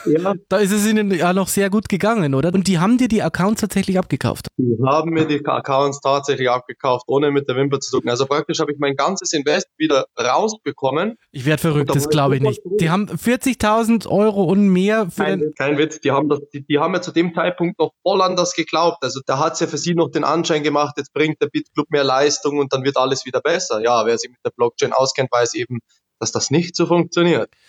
ja. 0.06 0.34
Da 0.49 0.58
ist 0.58 0.73
es 0.73 0.87
ihnen 0.87 1.11
ja 1.11 1.32
noch 1.32 1.49
sehr 1.49 1.70
gut 1.70 1.88
gegangen, 1.88 2.34
oder? 2.34 2.52
Und 2.52 2.67
die 2.67 2.79
haben 2.79 2.99
dir 2.99 3.08
die 3.08 3.23
Accounts 3.23 3.61
tatsächlich 3.61 3.99
abgekauft? 3.99 4.49
Die 4.56 4.76
haben 4.84 5.11
mir 5.11 5.26
die 5.26 5.44
Accounts 5.44 6.00
tatsächlich 6.00 6.50
abgekauft, 6.50 7.05
ohne 7.06 7.31
mit 7.31 7.49
der 7.49 7.56
Wimper 7.56 7.81
zu 7.81 7.90
zucken. 7.90 8.11
Also 8.11 8.26
praktisch 8.26 8.61
habe 8.61 8.73
ich 8.73 8.79
mein 8.79 8.96
ganzes 8.96 9.32
Invest 9.32 9.69
wieder 9.79 10.06
rausbekommen. 10.19 11.17
Ich 11.31 11.46
werde 11.46 11.61
verrückt, 11.61 11.94
das 11.94 12.08
glaube 12.08 12.37
ich 12.37 12.43
nicht. 12.43 12.61
Die 12.81 12.90
haben 12.90 13.06
40.000 13.06 14.08
Euro 14.08 14.44
und 14.44 14.69
mehr 14.69 15.11
für 15.11 15.23
kein, 15.23 15.52
kein 15.56 15.79
Witz, 15.79 16.00
die 16.00 16.11
haben, 16.11 16.29
das, 16.29 16.40
die, 16.52 16.64
die 16.67 16.79
haben 16.79 16.94
ja 16.94 17.00
zu 17.00 17.12
dem 17.12 17.34
Zeitpunkt 17.34 17.79
noch 17.79 17.93
voll 18.02 18.20
an 18.20 18.37
das 18.37 18.55
geglaubt. 18.55 18.99
Also 19.02 19.20
da 19.26 19.38
hat 19.38 19.55
es 19.55 19.61
ja 19.61 19.67
für 19.67 19.79
sie 19.79 19.94
noch 19.94 20.11
den 20.11 20.25
Anschein 20.25 20.62
gemacht, 20.62 20.94
jetzt 20.99 21.12
bringt 21.12 21.40
der 21.40 21.46
BitClub 21.46 21.90
mehr 21.90 22.05
Leistung 22.05 22.58
und 22.58 22.73
dann 22.73 22.84
wird 22.84 22.96
alles 22.96 23.25
wieder 23.25 23.40
besser. 23.40 23.81
Ja, 23.81 24.05
wer 24.05 24.19
sich 24.19 24.31
mit 24.31 24.40
der 24.44 24.50
Blockchain 24.50 24.93
auskennt, 24.93 25.31
weiß 25.31 25.55
eben, 25.55 25.79
dass 26.22 26.32
das 26.32 26.50
nicht 26.50 26.76
so 26.76 26.86
funktioniert. 26.86 27.50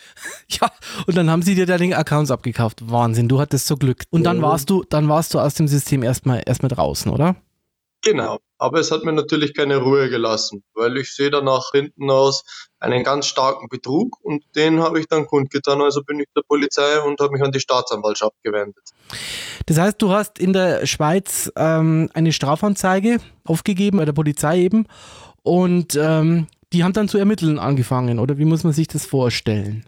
Ja, 0.47 0.71
und 1.07 1.17
dann 1.17 1.31
haben 1.31 1.41
sie 1.41 1.55
dir 1.55 1.65
deine 1.65 1.97
Accounts 1.97 2.29
abgekauft. 2.29 2.91
Wahnsinn, 2.91 3.27
du 3.27 3.39
hattest 3.39 3.65
so 3.65 3.77
Glück. 3.77 4.03
Und 4.11 4.23
dann 4.23 4.43
warst 4.43 4.69
du, 4.69 4.83
dann 4.87 5.09
warst 5.09 5.33
du 5.33 5.39
aus 5.39 5.55
dem 5.55 5.67
System 5.67 6.03
erstmal 6.03 6.43
erstmal 6.45 6.69
draußen, 6.69 7.11
oder? 7.11 7.35
Genau. 8.03 8.39
Aber 8.57 8.79
es 8.79 8.91
hat 8.91 9.03
mir 9.03 9.13
natürlich 9.13 9.53
keine 9.53 9.77
Ruhe 9.77 10.09
gelassen, 10.09 10.63
weil 10.73 10.97
ich 10.97 11.11
sehe 11.13 11.31
da 11.31 11.41
nach 11.41 11.71
hinten 11.71 12.11
aus 12.11 12.43
einen 12.79 13.03
ganz 13.03 13.25
starken 13.25 13.69
Betrug 13.69 14.17
und 14.21 14.43
den 14.55 14.81
habe 14.81 14.99
ich 14.99 15.07
dann 15.07 15.25
kundgetan. 15.25 15.81
Also 15.81 16.03
bin 16.03 16.19
ich 16.19 16.27
der 16.35 16.43
Polizei 16.47 16.99
und 17.01 17.19
habe 17.19 17.33
mich 17.33 17.41
an 17.41 17.51
die 17.51 17.59
Staatsanwaltschaft 17.59 18.35
gewendet. 18.43 18.83
Das 19.65 19.79
heißt, 19.79 20.01
du 20.01 20.11
hast 20.11 20.37
in 20.37 20.53
der 20.53 20.85
Schweiz 20.85 21.51
ähm, 21.55 22.09
eine 22.13 22.33
Strafanzeige 22.33 23.19
aufgegeben, 23.45 23.97
bei 23.97 24.05
der 24.05 24.13
Polizei 24.13 24.59
eben. 24.59 24.85
Und 25.41 25.95
ähm, 25.95 26.47
die 26.73 26.83
haben 26.83 26.93
dann 26.93 27.07
zu 27.07 27.17
ermitteln 27.17 27.59
angefangen, 27.59 28.19
oder 28.19 28.37
wie 28.37 28.45
muss 28.45 28.63
man 28.63 28.73
sich 28.73 28.87
das 28.87 29.05
vorstellen? 29.05 29.85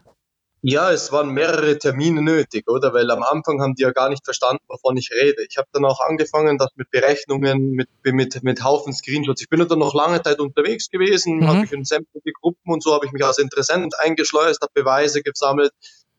Ja, 0.67 0.91
es 0.91 1.11
waren 1.11 1.29
mehrere 1.29 1.77
Termine 1.77 2.23
nötig, 2.23 2.67
oder? 2.67 2.91
Weil 2.91 3.11
am 3.11 3.21
Anfang 3.21 3.61
haben 3.61 3.75
die 3.75 3.83
ja 3.83 3.91
gar 3.91 4.09
nicht 4.09 4.25
verstanden, 4.25 4.63
wovon 4.67 4.97
ich 4.97 5.11
rede. 5.11 5.45
Ich 5.47 5.57
habe 5.57 5.67
dann 5.73 5.85
auch 5.85 5.99
angefangen, 5.99 6.57
das 6.57 6.69
mit 6.75 6.89
Berechnungen, 6.89 7.71
mit, 7.71 7.87
mit, 8.03 8.43
mit 8.43 8.63
Haufen 8.63 8.91
Screenshots. 8.91 9.41
Ich 9.41 9.49
bin 9.49 9.59
dann 9.67 9.77
noch 9.77 9.93
lange 9.93 10.23
Zeit 10.23 10.39
unterwegs 10.39 10.89
gewesen, 10.89 11.37
mhm. 11.37 11.47
habe 11.47 11.59
mich 11.59 11.71
in 11.71 11.85
sämtliche 11.85 12.31
Gruppen 12.41 12.71
und 12.71 12.81
so 12.81 12.95
habe 12.95 13.05
ich 13.05 13.11
mich 13.11 13.23
als 13.23 13.37
Interessent 13.37 13.93
eingeschleust, 13.99 14.59
habe 14.61 14.71
Beweise 14.73 15.21
gesammelt, 15.21 15.71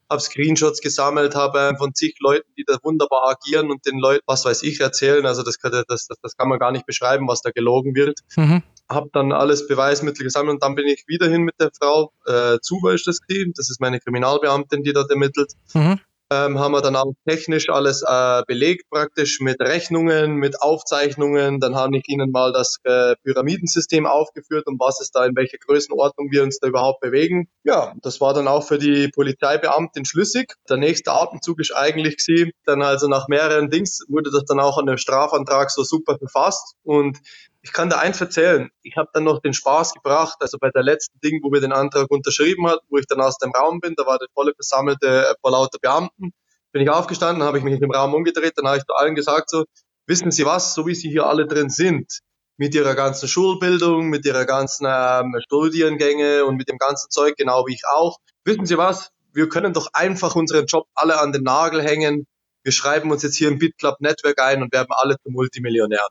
habe 0.09 0.21
Screenshots 0.21 0.81
gesammelt, 0.81 1.35
habe 1.35 1.75
von 1.77 1.93
zig 1.95 2.17
Leuten, 2.21 2.49
die 2.57 2.63
da 2.65 2.77
wunderbar 2.85 3.29
agieren 3.29 3.73
und 3.73 3.85
den 3.85 3.99
Leuten, 3.99 4.23
was 4.27 4.45
weiß 4.45 4.63
ich, 4.63 4.81
erzählen. 4.81 5.27
Also 5.27 5.43
das, 5.43 5.59
das, 5.61 5.85
das, 5.89 6.07
das 6.23 6.37
kann 6.37 6.49
man 6.49 6.61
gar 6.61 6.71
nicht 6.71 6.87
beschreiben, 6.87 7.27
was 7.27 7.43
da 7.43 7.51
gelogen 7.51 7.97
wird. 7.97 8.21
Mhm. 8.37 8.63
Habe 8.89 9.09
dann 9.13 9.33
alles 9.33 9.67
Beweismittel 9.67 10.25
gesammelt 10.25 10.55
und 10.55 10.63
dann 10.63 10.75
bin 10.75 10.87
ich 10.87 11.05
wieder 11.07 11.29
hin 11.29 11.43
mit 11.43 11.61
der 11.61 11.71
Frau 11.77 12.13
äh, 12.27 12.59
Zuwölsch 12.61 13.05
das 13.05 13.19
Team. 13.29 13.53
Das 13.57 13.71
ist 13.71 13.81
meine 13.81 14.01
Kriminalbeamtin, 14.01 14.83
die 14.83 14.93
dort 14.93 15.11
ermittelt. 15.11 15.53
Mhm 15.75 16.01
ähm, 16.31 16.59
haben 16.59 16.73
wir 16.73 16.83
dann 16.83 16.97
auch 16.97 17.13
technisch 17.27 17.71
alles 17.71 18.03
äh, 18.03 18.43
belegt, 18.47 18.91
praktisch 18.91 19.41
mit 19.41 19.61
Rechnungen, 19.61 20.37
mit 20.37 20.61
Aufzeichnungen. 20.61 21.61
Dann 21.61 21.77
habe 21.77 21.97
ich 21.99 22.09
Ihnen 22.09 22.31
mal 22.33 22.53
das 22.53 22.79
äh, 22.85 23.15
Pyramidensystem 23.23 24.07
aufgeführt 24.07 24.67
und 24.67 24.81
was 24.81 25.01
es 25.01 25.11
da, 25.13 25.25
in 25.25 25.37
welcher 25.37 25.59
Größenordnung 25.59 26.31
wir 26.31 26.43
uns 26.43 26.59
da 26.59 26.67
überhaupt 26.67 27.01
bewegen. 27.01 27.49
Ja, 27.63 27.95
das 28.03 28.21
war 28.21 28.35
dann 28.35 28.49
auch 28.49 28.65
für 28.65 28.79
die 28.79 29.09
Polizeibeamtin 29.09 30.05
schlüssig. 30.05 30.55
Der 30.69 30.79
nächste 30.79 31.13
Atemzug 31.13 31.61
ist 31.61 31.75
eigentlich 31.75 32.17
sie. 32.19 32.53
Dann 32.65 32.83
also 32.83 33.07
nach 33.07 33.29
mehreren 33.29 33.71
Dings 33.71 34.05
wurde 34.09 34.31
das 34.33 34.45
dann 34.45 34.59
auch 34.59 34.79
an 34.79 34.87
dem 34.87 34.99
Strafantrag 34.99 35.71
so 35.71 35.85
super 35.85 36.19
verfasst 36.19 36.75
und 36.83 37.19
Ich 37.67 37.73
kann 37.73 37.91
da 37.91 37.99
eins 37.99 38.21
erzählen. 38.21 38.71
Ich 38.83 38.97
habe 38.97 39.09
dann 39.13 39.25
noch 39.25 39.41
den 39.41 39.53
Spaß 39.53 39.95
gebracht, 39.95 40.37
also 40.39 40.57
bei 40.57 40.71
der 40.71 40.85
letzten 40.85 41.19
Ding, 41.19 41.41
wo 41.43 41.51
wir 41.51 41.61
den 41.61 41.73
Antrag 41.73 42.09
unterschrieben 42.13 42.69
hat, 42.69 42.79
wo 42.89 42.97
ich 42.97 43.07
dann 43.09 43.21
aus 43.21 43.39
dem 43.39 43.51
Raum 43.51 43.81
bin, 43.81 43.95
da 43.97 44.07
war 44.07 44.19
der 44.19 44.29
volle 44.35 44.55
versammelte 44.55 45.27
äh, 45.27 45.35
vor 45.41 45.51
lauter 45.51 45.81
Beamten, 45.81 46.31
bin 46.71 46.83
ich 46.83 46.91
aufgestanden, 46.91 47.43
habe 47.43 47.59
ich 47.59 47.65
mich 47.65 47.75
in 47.75 47.81
dem 47.81 47.91
Raum 47.91 48.15
umgedreht, 48.15 48.53
dann 48.55 48.69
habe 48.69 48.79
ich 48.79 48.85
zu 48.85 48.95
allen 48.95 49.17
gesagt 49.17 49.51
so, 49.51 49.65
wissen 50.07 50.31
Sie 50.31 50.47
was, 50.47 50.75
so 50.75 50.87
wie 50.87 50.95
Sie 50.95 51.11
hier 51.11 51.27
alle 51.27 51.49
drin 51.49 51.69
sind, 51.69 52.21
mit 52.57 52.73
ihrer 52.73 52.95
ganzen 52.95 53.27
Schulbildung, 53.27 54.11
mit 54.11 54.25
ihrer 54.25 54.45
ganzen 54.45 54.87
ähm, 54.89 55.35
Studiengänge 55.43 56.45
und 56.45 56.55
mit 56.55 56.69
dem 56.69 56.79
ganzen 56.79 57.11
Zeug, 57.11 57.35
genau 57.37 57.67
wie 57.67 57.75
ich 57.75 57.83
auch. 57.85 58.19
Wissen 58.45 58.67
Sie 58.67 58.79
was? 58.79 59.11
Wir 59.33 59.49
können 59.49 59.73
doch 59.73 59.89
einfach 59.93 60.37
unseren 60.37 60.67
Job 60.67 60.87
alle 60.95 61.19
an 61.19 61.33
den 61.33 61.43
Nagel 61.43 61.83
hängen 61.83 62.29
wir 62.67 62.73
schreiben 62.73 63.13
uns 63.13 63.23
jetzt 63.23 63.37
hier 63.37 63.47
im 63.47 63.59
BitClub 63.59 64.01
Network 64.01 64.41
ein 64.41 64.61
und 64.61 64.73
werden 64.73 64.89
alle 64.91 65.17
zum 65.23 65.35
Multimillionär. 65.35 66.05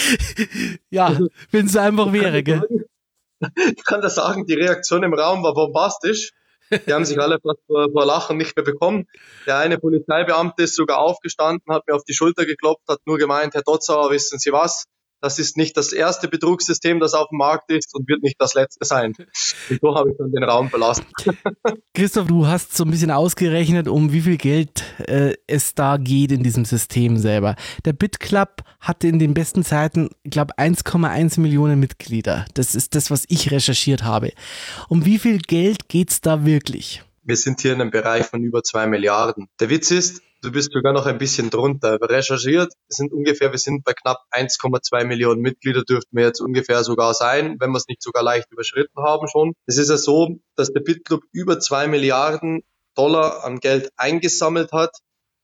ja, 0.90 1.18
wenn 1.50 1.66
es 1.66 1.76
einfach 1.76 2.10
wäre, 2.12 2.42
gell? 2.42 2.62
Ich 3.76 3.84
kann 3.84 4.00
das 4.00 4.14
sagen, 4.14 4.46
die 4.46 4.54
Reaktion 4.54 5.02
im 5.02 5.12
Raum 5.12 5.42
war 5.42 5.52
bombastisch. 5.52 6.30
Die 6.70 6.94
haben 6.94 7.04
sich 7.04 7.20
alle 7.20 7.38
fast 7.42 7.60
vor, 7.66 7.90
vor 7.92 8.06
Lachen 8.06 8.38
nicht 8.38 8.56
mehr 8.56 8.64
bekommen. 8.64 9.06
Der 9.44 9.58
eine 9.58 9.76
Polizeibeamte 9.76 10.62
ist 10.62 10.76
sogar 10.76 10.96
aufgestanden, 11.00 11.74
hat 11.74 11.86
mir 11.86 11.94
auf 11.94 12.04
die 12.04 12.14
Schulter 12.14 12.46
geklopft, 12.46 12.88
hat 12.88 13.00
nur 13.04 13.18
gemeint, 13.18 13.52
Herr 13.52 13.60
Dotzauer, 13.60 14.10
wissen 14.10 14.38
Sie 14.38 14.50
was? 14.50 14.86
Das 15.24 15.38
ist 15.38 15.56
nicht 15.56 15.74
das 15.78 15.94
erste 15.94 16.28
Betrugssystem, 16.28 17.00
das 17.00 17.14
auf 17.14 17.30
dem 17.30 17.38
Markt 17.38 17.70
ist 17.70 17.94
und 17.94 18.06
wird 18.06 18.22
nicht 18.22 18.38
das 18.38 18.52
letzte 18.52 18.84
sein. 18.84 19.14
Und 19.70 19.80
so 19.80 19.94
habe 19.94 20.10
ich 20.10 20.18
dann 20.18 20.30
den 20.30 20.44
Raum 20.44 20.68
verlassen. 20.68 21.06
Christoph, 21.94 22.26
du 22.26 22.46
hast 22.46 22.76
so 22.76 22.84
ein 22.84 22.90
bisschen 22.90 23.10
ausgerechnet, 23.10 23.88
um 23.88 24.12
wie 24.12 24.20
viel 24.20 24.36
Geld 24.36 24.84
äh, 24.98 25.32
es 25.46 25.74
da 25.74 25.96
geht 25.96 26.30
in 26.30 26.42
diesem 26.42 26.66
System 26.66 27.16
selber. 27.16 27.56
Der 27.86 27.94
BitClub 27.94 28.64
hatte 28.80 29.08
in 29.08 29.18
den 29.18 29.32
besten 29.32 29.64
Zeiten, 29.64 30.10
ich 30.24 30.30
glaube, 30.32 30.58
1,1 30.58 31.40
Millionen 31.40 31.80
Mitglieder. 31.80 32.44
Das 32.52 32.74
ist 32.74 32.94
das, 32.94 33.10
was 33.10 33.24
ich 33.28 33.50
recherchiert 33.50 34.04
habe. 34.04 34.30
Um 34.90 35.06
wie 35.06 35.18
viel 35.18 35.38
Geld 35.38 35.88
geht 35.88 36.10
es 36.10 36.20
da 36.20 36.44
wirklich? 36.44 37.02
Wir 37.22 37.36
sind 37.36 37.62
hier 37.62 37.72
in 37.72 37.80
einem 37.80 37.90
Bereich 37.90 38.26
von 38.26 38.42
über 38.42 38.62
zwei 38.62 38.86
Milliarden. 38.86 39.48
Der 39.58 39.70
Witz 39.70 39.90
ist, 39.90 40.20
Du 40.44 40.52
bist 40.52 40.74
sogar 40.74 40.92
noch 40.92 41.06
ein 41.06 41.16
bisschen 41.16 41.48
drunter. 41.48 41.98
Recherchiert 42.02 42.70
sind 42.88 43.14
ungefähr, 43.14 43.50
wir 43.50 43.58
sind 43.58 43.82
bei 43.82 43.94
knapp 43.94 44.18
1,2 44.30 45.06
Millionen 45.06 45.40
Mitglieder, 45.40 45.84
dürften 45.84 46.18
wir 46.18 46.26
jetzt 46.26 46.40
ungefähr 46.40 46.84
sogar 46.84 47.14
sein, 47.14 47.56
wenn 47.60 47.70
wir 47.70 47.78
es 47.78 47.88
nicht 47.88 48.02
sogar 48.02 48.22
leicht 48.22 48.52
überschritten 48.52 49.02
haben 49.02 49.26
schon. 49.26 49.54
Es 49.64 49.78
ist 49.78 49.88
ja 49.88 49.96
so, 49.96 50.36
dass 50.54 50.70
der 50.70 50.80
BitClub 50.80 51.22
über 51.32 51.60
zwei 51.60 51.86
Milliarden 51.86 52.62
Dollar 52.94 53.42
an 53.42 53.58
Geld 53.58 53.90
eingesammelt 53.96 54.72
hat. 54.72 54.94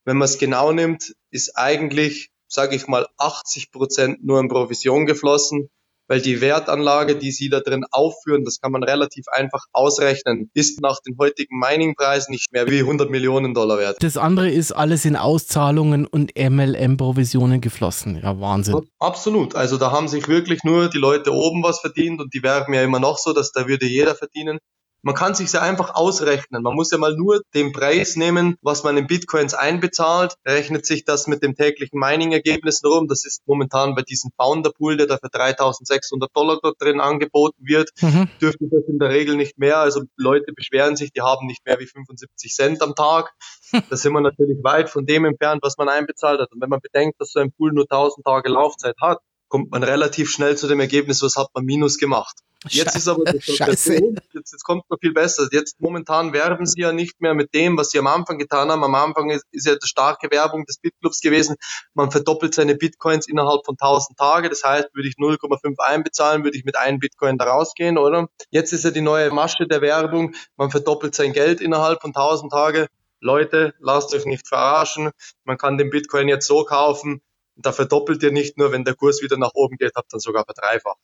Wenn 0.05 0.19
man 0.19 0.27
es 0.27 0.37
genau 0.37 0.71
nimmt, 0.71 1.15
ist 1.31 1.57
eigentlich, 1.57 2.29
sage 2.47 2.77
ich 2.77 2.87
mal, 2.87 3.07
80 3.17 3.73
Prozent 3.73 4.23
nur 4.23 4.39
in 4.39 4.49
Provision 4.49 5.07
geflossen 5.07 5.71
weil 6.11 6.21
die 6.21 6.41
Wertanlage, 6.41 7.15
die 7.17 7.31
sie 7.31 7.49
da 7.51 7.61
drin 7.61 7.85
aufführen, 7.93 8.45
das 8.45 8.61
kann 8.61 8.73
man 8.73 8.83
relativ 8.83 9.27
einfach 9.29 9.67
ausrechnen, 9.73 10.51
ist 10.55 10.81
nach 10.81 10.99
den 11.07 11.17
heutigen 11.19 11.57
Mining-Preisen 11.57 12.33
nicht 12.33 12.53
mehr 12.53 12.67
wie 12.67 12.81
100 12.81 13.09
Millionen 13.11 13.55
Dollar 13.55 13.79
wert. 13.79 14.03
Das 14.03 14.17
andere 14.17 14.51
ist 14.51 14.73
alles 14.73 15.05
in 15.05 15.15
Auszahlungen 15.15 16.09
und 16.09 16.33
MLM-Provisionen 16.37 17.61
geflossen. 17.61 18.21
Ja, 18.21 18.41
Wahnsinn. 18.41 18.75
Absolut. 18.99 19.55
Also 19.55 19.77
da 19.77 19.93
haben 19.93 20.09
sich 20.09 20.27
wirklich 20.27 20.65
nur 20.65 20.91
die 20.91 20.99
Leute 20.99 21.33
oben 21.33 21.63
was 21.63 21.79
verdient 21.79 22.21
und 22.21 22.35
die 22.35 22.43
werben 22.43 22.75
ja 22.75 22.83
immer 22.83 22.99
noch 22.99 23.17
so, 23.17 23.33
dass 23.33 23.53
da 23.53 23.69
würde 23.69 23.87
jeder 23.87 24.17
verdienen. 24.17 24.59
Man 25.03 25.15
kann 25.15 25.35
sich 25.35 25.53
ja 25.53 25.63
einfach 25.63 25.95
ausrechnen. 25.95 26.63
Man 26.63 26.75
muss 26.75 26.91
ja 26.91 26.99
mal 26.99 27.17
nur 27.17 27.41
den 27.55 27.73
Preis 27.73 28.17
nehmen, 28.17 28.57
was 28.63 28.85
man 28.85 28.97
in 28.97 29.07
Bitcoins 29.07 29.55
einbezahlt, 29.55 30.35
rechnet 30.47 30.85
sich 30.85 31.05
das 31.05 31.27
mit 31.27 31.43
dem 31.43 31.55
täglichen 31.55 31.99
Mining-Ergebnis 31.99 32.83
rum. 32.85 33.09
Das 33.09 33.25
ist 33.25 33.43
momentan 33.47 33.95
bei 33.95 34.03
diesem 34.03 34.31
Founder-Pool, 34.37 34.97
der 34.97 35.07
da 35.07 35.19
für 35.19 35.31
3600 35.31 36.31
Dollar 36.35 36.59
dort 36.63 36.81
drin 36.81 37.01
angeboten 37.01 37.63
wird, 37.65 37.91
mhm. 38.01 38.29
dürfte 38.41 38.67
das 38.71 38.85
in 38.89 38.99
der 38.99 39.11
Regel 39.11 39.37
nicht 39.37 39.59
mehr. 39.59 39.79
Also 39.79 40.03
Leute 40.17 40.53
beschweren 40.53 40.97
sich, 40.97 41.13
die 41.13 41.23
haben 41.23 41.47
nicht 41.47 41.65
mehr 41.65 41.79
wie 41.79 41.87
75 41.87 42.55
Cent 42.55 42.83
am 42.83 42.95
Tag. 42.95 43.33
Da 43.89 43.97
sind 43.97 44.13
wir 44.13 44.21
natürlich 44.21 44.59
weit 44.65 44.91
von 44.91 45.07
dem 45.07 45.25
entfernt, 45.25 45.63
was 45.63 45.77
man 45.79 45.89
einbezahlt 45.89 46.41
hat. 46.41 46.51
Und 46.51 46.61
wenn 46.61 46.69
man 46.69 46.81
bedenkt, 46.81 47.21
dass 47.21 47.31
so 47.31 47.39
ein 47.39 47.53
Pool 47.53 47.73
nur 47.73 47.85
1000 47.85 48.27
Tage 48.27 48.49
Laufzeit 48.49 48.97
hat, 49.01 49.21
kommt 49.49 49.71
man 49.71 49.83
relativ 49.83 50.31
schnell 50.31 50.57
zu 50.57 50.67
dem 50.67 50.81
Ergebnis, 50.81 51.23
was 51.23 51.37
hat 51.37 51.49
man 51.55 51.65
minus 51.65 51.99
gemacht. 51.99 52.37
Jetzt 52.69 52.95
ist 52.95 53.09
aber 53.09 53.25
Scheiße. 53.41 53.95
Jetzt, 54.35 54.53
jetzt 54.53 54.65
kommt 54.65 54.89
noch 54.91 54.99
viel 55.01 55.15
besser. 55.15 55.49
Jetzt 55.51 55.81
momentan 55.81 56.35
werben 56.35 56.67
sie 56.67 56.81
ja 56.81 56.93
nicht 56.93 57.21
mehr 57.21 57.35
mit 57.35 57.55
dem, 57.55 57.79
was 57.79 57.91
sie 57.91 57.99
am 57.99 58.07
Anfang 58.07 58.39
getan 58.39 58.71
haben. 58.71 58.85
Am 58.85 58.95
Anfang 58.95 59.31
ist, 59.31 59.47
ist 59.51 59.67
ja 59.67 59.77
die 59.77 59.87
starke 59.87 60.31
Werbung 60.31 60.67
des 60.67 60.79
Bitclubs 60.79 61.21
gewesen. 61.21 61.57
Man 61.95 62.11
verdoppelt 62.11 62.55
seine 62.55 62.75
Bitcoins 62.75 63.27
innerhalb 63.29 63.65
von 63.65 63.77
1000 63.81 64.19
Tage. 64.19 64.51
Das 64.51 64.63
heißt, 64.63 64.91
würde 64.93 65.09
ich 65.09 65.15
0,5 65.15 65.75
einbezahlen, 65.79 66.45
würde 66.45 66.59
ich 66.59 66.65
mit 66.65 66.77
einem 66.77 66.99
Bitcoin 66.99 67.39
da 67.39 67.47
rausgehen, 67.47 67.97
oder? 67.97 68.29
Jetzt 68.51 68.73
ist 68.75 68.85
ja 68.85 68.91
die 68.91 69.01
neue 69.01 69.31
Masche 69.31 69.67
der 69.67 69.81
Werbung. 69.81 70.35
Man 70.57 70.71
verdoppelt 70.71 71.15
sein 71.15 71.33
Geld 71.33 71.63
innerhalb 71.63 72.03
von 72.03 72.11
1000 72.11 72.53
Tage. 72.53 72.89
Leute, 73.21 73.75
lasst 73.79 74.15
euch 74.15 74.27
nicht 74.27 74.47
verarschen. 74.47 75.11
Man 75.45 75.57
kann 75.57 75.79
den 75.79 75.89
Bitcoin 75.89 76.29
jetzt 76.29 76.47
so 76.47 76.65
kaufen. 76.65 77.23
Da 77.57 77.73
verdoppelt 77.73 78.23
ihr 78.23 78.33
nicht 78.33 78.59
nur, 78.59 78.73
wenn 78.73 78.85
der 78.85 78.95
Kurs 78.95 79.23
wieder 79.23 79.39
nach 79.39 79.53
oben 79.55 79.77
geht, 79.77 79.93
habt 79.95 80.13
dann 80.13 80.21
sogar 80.21 80.45
verdreifacht. 80.45 80.99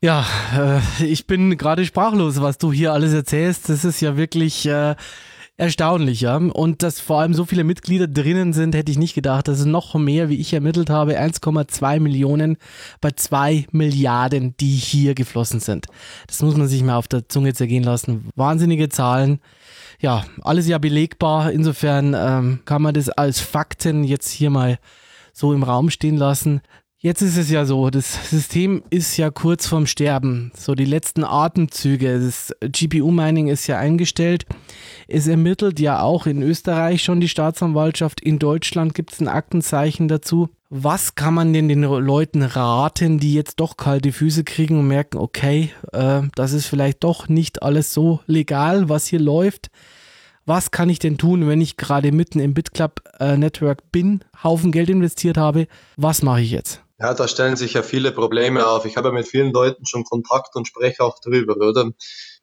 Ja, 0.00 0.26
äh, 0.56 1.04
ich 1.04 1.26
bin 1.26 1.56
gerade 1.56 1.84
sprachlos, 1.84 2.40
was 2.40 2.58
du 2.58 2.72
hier 2.72 2.92
alles 2.92 3.12
erzählst. 3.12 3.68
Das 3.68 3.84
ist 3.84 4.00
ja 4.00 4.16
wirklich 4.16 4.66
äh, 4.66 4.94
erstaunlich, 5.56 6.20
ja. 6.22 6.36
Und 6.36 6.82
dass 6.82 7.00
vor 7.00 7.20
allem 7.20 7.34
so 7.34 7.44
viele 7.44 7.64
Mitglieder 7.64 8.06
drinnen 8.06 8.52
sind, 8.52 8.74
hätte 8.74 8.92
ich 8.92 8.98
nicht 8.98 9.14
gedacht. 9.14 9.48
Das 9.48 9.58
ist 9.58 9.66
noch 9.66 9.94
mehr, 9.94 10.28
wie 10.28 10.36
ich 10.36 10.52
ermittelt 10.52 10.90
habe, 10.90 11.18
1,2 11.18 12.00
Millionen 12.00 12.58
bei 13.00 13.10
2 13.10 13.66
Milliarden, 13.72 14.54
die 14.58 14.74
hier 14.74 15.14
geflossen 15.14 15.60
sind. 15.60 15.86
Das 16.26 16.42
muss 16.42 16.56
man 16.56 16.68
sich 16.68 16.82
mal 16.82 16.96
auf 16.96 17.08
der 17.08 17.28
Zunge 17.28 17.54
zergehen 17.54 17.84
lassen. 17.84 18.28
Wahnsinnige 18.36 18.88
Zahlen. 18.88 19.40
Ja, 19.98 20.24
alles 20.42 20.68
ja 20.68 20.78
belegbar. 20.78 21.50
Insofern 21.50 22.14
ähm, 22.14 22.60
kann 22.66 22.82
man 22.82 22.94
das 22.94 23.08
als 23.08 23.40
Fakten 23.40 24.04
jetzt 24.04 24.30
hier 24.30 24.50
mal 24.50 24.78
so 25.32 25.52
im 25.52 25.62
Raum 25.62 25.90
stehen 25.90 26.16
lassen. 26.16 26.60
Jetzt 26.98 27.20
ist 27.20 27.36
es 27.36 27.50
ja 27.50 27.66
so, 27.66 27.90
das 27.90 28.30
System 28.30 28.82
ist 28.88 29.18
ja 29.18 29.30
kurz 29.30 29.66
vorm 29.66 29.86
Sterben. 29.86 30.50
So 30.56 30.74
die 30.74 30.86
letzten 30.86 31.24
Atemzüge. 31.24 32.18
Das 32.18 32.54
GPU-Mining 32.60 33.48
ist 33.48 33.66
ja 33.66 33.78
eingestellt. 33.78 34.46
Es 35.06 35.26
ermittelt 35.26 35.78
ja 35.78 36.00
auch 36.00 36.26
in 36.26 36.42
Österreich 36.42 37.04
schon 37.04 37.20
die 37.20 37.28
Staatsanwaltschaft. 37.28 38.22
In 38.22 38.38
Deutschland 38.38 38.94
gibt 38.94 39.12
es 39.12 39.20
ein 39.20 39.28
Aktenzeichen 39.28 40.08
dazu. 40.08 40.48
Was 40.70 41.14
kann 41.14 41.34
man 41.34 41.52
denn 41.52 41.68
den 41.68 41.82
Leuten 41.82 42.42
raten, 42.42 43.18
die 43.18 43.34
jetzt 43.34 43.60
doch 43.60 43.76
kalte 43.76 44.10
Füße 44.10 44.42
kriegen 44.42 44.78
und 44.78 44.88
merken, 44.88 45.18
okay, 45.18 45.70
äh, 45.92 46.22
das 46.34 46.52
ist 46.52 46.66
vielleicht 46.66 47.04
doch 47.04 47.28
nicht 47.28 47.62
alles 47.62 47.92
so 47.92 48.20
legal, 48.26 48.88
was 48.88 49.06
hier 49.06 49.20
läuft? 49.20 49.70
was 50.48 50.70
kann 50.70 50.88
ich 50.88 51.00
denn 51.00 51.18
tun, 51.18 51.48
wenn 51.48 51.60
ich 51.60 51.76
gerade 51.76 52.12
mitten 52.12 52.38
im 52.38 52.54
BitClub 52.54 53.02
äh, 53.18 53.36
Network 53.36 53.90
bin, 53.90 54.20
Haufen 54.44 54.70
Geld 54.70 54.88
investiert 54.88 55.36
habe, 55.36 55.66
was 55.96 56.22
mache 56.22 56.40
ich 56.40 56.52
jetzt? 56.52 56.85
Ja, 56.98 57.12
da 57.12 57.28
stellen 57.28 57.56
sich 57.56 57.74
ja 57.74 57.82
viele 57.82 58.10
Probleme 58.10 58.66
auf. 58.66 58.86
Ich 58.86 58.96
habe 58.96 59.12
mit 59.12 59.28
vielen 59.28 59.52
Leuten 59.52 59.84
schon 59.86 60.04
Kontakt 60.04 60.56
und 60.56 60.66
spreche 60.66 61.04
auch 61.04 61.20
drüber, 61.20 61.56
oder? 61.56 61.90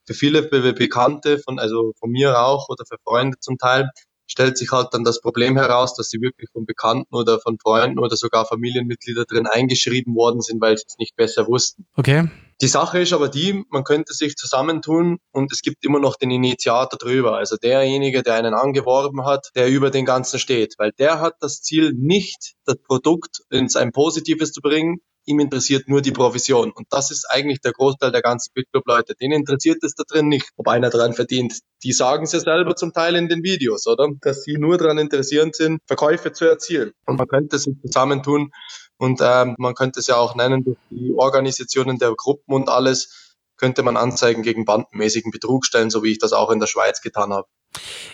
Für 0.05 0.13
viele 0.13 0.43
Bekannte 0.43 1.39
von, 1.39 1.59
also 1.59 1.93
von 1.97 2.11
mir 2.11 2.39
auch 2.39 2.69
oder 2.69 2.85
für 2.85 2.97
Freunde 3.03 3.39
zum 3.39 3.57
Teil, 3.57 3.89
stellt 4.27 4.57
sich 4.57 4.71
halt 4.71 4.89
dann 4.91 5.03
das 5.03 5.21
Problem 5.21 5.57
heraus, 5.57 5.95
dass 5.95 6.09
sie 6.09 6.21
wirklich 6.21 6.49
von 6.51 6.65
Bekannten 6.65 7.15
oder 7.15 7.39
von 7.39 7.57
Freunden 7.59 7.99
oder 7.99 8.15
sogar 8.15 8.45
Familienmitglieder 8.45 9.25
drin 9.25 9.47
eingeschrieben 9.47 10.15
worden 10.15 10.41
sind, 10.41 10.61
weil 10.61 10.77
sie 10.77 10.85
es 10.87 10.97
nicht 10.97 11.15
besser 11.15 11.47
wussten. 11.47 11.85
Okay. 11.95 12.29
Die 12.61 12.67
Sache 12.67 12.99
ist 12.99 13.13
aber 13.13 13.29
die, 13.29 13.63
man 13.69 13.83
könnte 13.83 14.13
sich 14.13 14.35
zusammentun 14.35 15.17
und 15.31 15.51
es 15.51 15.61
gibt 15.61 15.83
immer 15.83 15.99
noch 15.99 16.15
den 16.15 16.31
Initiator 16.31 16.97
drüber, 16.97 17.37
also 17.37 17.57
derjenige, 17.57 18.23
der 18.23 18.35
einen 18.35 18.53
angeworben 18.53 19.25
hat, 19.25 19.49
der 19.55 19.69
über 19.69 19.89
den 19.91 20.05
Ganzen 20.05 20.39
steht, 20.39 20.75
weil 20.77 20.91
der 20.93 21.19
hat 21.19 21.35
das 21.39 21.61
Ziel 21.61 21.93
nicht, 21.93 22.53
das 22.65 22.77
Produkt 22.77 23.41
ins 23.49 23.75
ein 23.75 23.91
Positives 23.91 24.51
zu 24.51 24.61
bringen, 24.61 24.99
ihm 25.25 25.39
interessiert 25.39 25.87
nur 25.87 26.01
die 26.01 26.11
Provision. 26.11 26.71
Und 26.71 26.87
das 26.89 27.11
ist 27.11 27.25
eigentlich 27.29 27.61
der 27.61 27.71
Großteil 27.71 28.11
der 28.11 28.21
ganzen 28.21 28.51
Bitclub-Leute. 28.53 29.15
Denen 29.15 29.39
interessiert 29.39 29.83
es 29.83 29.95
da 29.95 30.03
drin 30.03 30.27
nicht, 30.27 30.49
ob 30.57 30.67
einer 30.67 30.89
dran 30.89 31.13
verdient. 31.13 31.59
Die 31.83 31.93
sagen 31.93 32.23
es 32.23 32.33
ja 32.33 32.39
selber 32.39 32.75
zum 32.75 32.93
Teil 32.93 33.15
in 33.15 33.29
den 33.29 33.43
Videos, 33.43 33.87
oder? 33.87 34.09
Dass 34.21 34.43
sie 34.43 34.57
nur 34.57 34.77
daran 34.77 34.97
interessiert 34.97 35.55
sind, 35.55 35.79
Verkäufe 35.87 36.33
zu 36.33 36.45
erzielen. 36.45 36.91
Und 37.05 37.17
man 37.17 37.27
könnte 37.27 37.57
sich 37.57 37.75
zusammentun 37.85 38.51
und 38.97 39.19
ähm, 39.21 39.55
man 39.57 39.75
könnte 39.75 39.99
es 39.99 40.07
ja 40.07 40.17
auch 40.17 40.35
nennen, 40.35 40.63
durch 40.63 40.77
die 40.89 41.13
Organisationen 41.15 41.97
der 41.99 42.13
Gruppen 42.15 42.53
und 42.53 42.69
alles, 42.69 43.23
könnte 43.57 43.83
man 43.83 43.97
Anzeigen 43.97 44.43
gegen 44.43 44.65
bandenmäßigen 44.65 45.31
Betrug 45.31 45.65
stellen, 45.65 45.89
so 45.89 46.03
wie 46.03 46.11
ich 46.11 46.19
das 46.19 46.33
auch 46.33 46.49
in 46.49 46.59
der 46.59 46.67
Schweiz 46.67 47.01
getan 47.01 47.31
habe. 47.31 47.47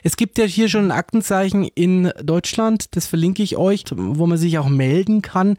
Es 0.03 0.15
gibt 0.15 0.37
ja 0.37 0.45
hier 0.45 0.69
schon 0.69 0.85
ein 0.85 0.91
Aktenzeichen 0.91 1.63
in 1.63 2.11
Deutschland, 2.21 2.95
das 2.95 3.07
verlinke 3.07 3.43
ich 3.43 3.57
euch, 3.57 3.83
wo 3.91 4.27
man 4.27 4.37
sich 4.37 4.57
auch 4.57 4.69
melden 4.69 5.21
kann. 5.21 5.57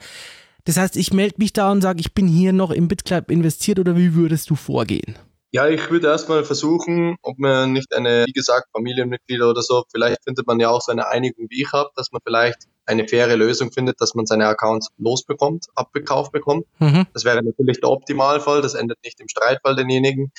Das 0.64 0.76
heißt, 0.76 0.96
ich 0.96 1.12
melde 1.12 1.36
mich 1.38 1.52
da 1.52 1.72
und 1.72 1.80
sage, 1.80 2.00
ich 2.00 2.14
bin 2.14 2.28
hier 2.28 2.52
noch 2.52 2.70
im 2.70 2.88
BitClub 2.88 3.30
investiert 3.30 3.78
oder 3.78 3.96
wie 3.96 4.14
würdest 4.14 4.50
du 4.50 4.54
vorgehen? 4.54 5.18
Ja, 5.52 5.66
ich 5.66 5.90
würde 5.90 6.06
erstmal 6.06 6.44
versuchen, 6.44 7.16
ob 7.22 7.38
man 7.38 7.72
nicht 7.72 7.92
eine, 7.92 8.24
wie 8.26 8.32
gesagt, 8.32 8.68
Familienmitglieder 8.72 9.50
oder 9.50 9.62
so, 9.62 9.82
vielleicht 9.90 10.22
findet 10.22 10.46
man 10.46 10.60
ja 10.60 10.70
auch 10.70 10.80
so 10.80 10.92
eine 10.92 11.08
Einigung, 11.08 11.46
wie 11.50 11.62
ich 11.62 11.72
habe, 11.72 11.90
dass 11.96 12.12
man 12.12 12.20
vielleicht 12.24 12.68
eine 12.90 13.06
faire 13.06 13.36
Lösung 13.36 13.70
findet, 13.72 14.00
dass 14.00 14.14
man 14.14 14.26
seine 14.26 14.46
Accounts 14.46 14.88
losbekommt, 14.98 15.66
abgekauft 15.74 16.32
bekommt. 16.32 16.66
Mhm. 16.78 17.06
Das 17.14 17.24
wäre 17.24 17.42
natürlich 17.42 17.80
der 17.80 17.90
Optimalfall, 17.90 18.62
das 18.62 18.74
endet 18.74 18.98
nicht 19.04 19.20
im 19.20 19.28
Streitfall 19.28 19.76
denjenigen. 19.76 20.32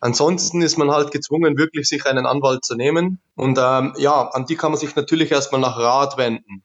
Ansonsten 0.00 0.60
ist 0.60 0.76
man 0.76 0.90
halt 0.90 1.10
gezwungen, 1.10 1.56
wirklich 1.56 1.88
sich 1.88 2.04
einen 2.04 2.26
Anwalt 2.26 2.64
zu 2.64 2.76
nehmen. 2.76 3.18
Und 3.34 3.58
ähm, 3.58 3.94
ja, 3.96 4.28
an 4.28 4.44
die 4.44 4.56
kann 4.56 4.72
man 4.72 4.78
sich 4.78 4.94
natürlich 4.94 5.30
erstmal 5.30 5.60
nach 5.60 5.78
Rat 5.78 6.18
wenden. 6.18 6.62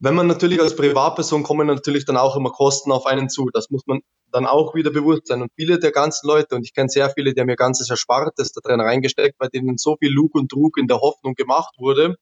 Wenn 0.00 0.14
man 0.14 0.26
natürlich 0.26 0.60
als 0.60 0.74
Privatperson 0.74 1.42
kommen 1.42 1.66
natürlich 1.66 2.04
dann 2.06 2.16
auch 2.16 2.36
immer 2.36 2.50
Kosten 2.50 2.90
auf 2.90 3.06
einen 3.06 3.28
zu. 3.28 3.50
Das 3.52 3.70
muss 3.70 3.82
man 3.86 4.00
dann 4.32 4.46
auch 4.46 4.74
wieder 4.74 4.90
bewusst 4.90 5.28
sein. 5.28 5.42
Und 5.42 5.52
viele 5.54 5.78
der 5.78 5.92
ganzen 5.92 6.26
Leute, 6.26 6.56
und 6.56 6.64
ich 6.64 6.74
kenne 6.74 6.88
sehr 6.88 7.10
viele, 7.10 7.34
die 7.34 7.40
haben 7.40 7.48
ihr 7.48 7.56
ganzes 7.56 7.90
Erspartes 7.90 8.52
da 8.52 8.60
drin 8.62 8.80
reingesteckt, 8.80 9.38
bei 9.38 9.46
denen 9.46 9.76
so 9.76 9.96
viel 9.98 10.10
Lug 10.10 10.34
und 10.34 10.50
Trug 10.50 10.78
in 10.78 10.88
der 10.88 11.00
Hoffnung 11.00 11.34
gemacht 11.34 11.74
wurde 11.78 12.16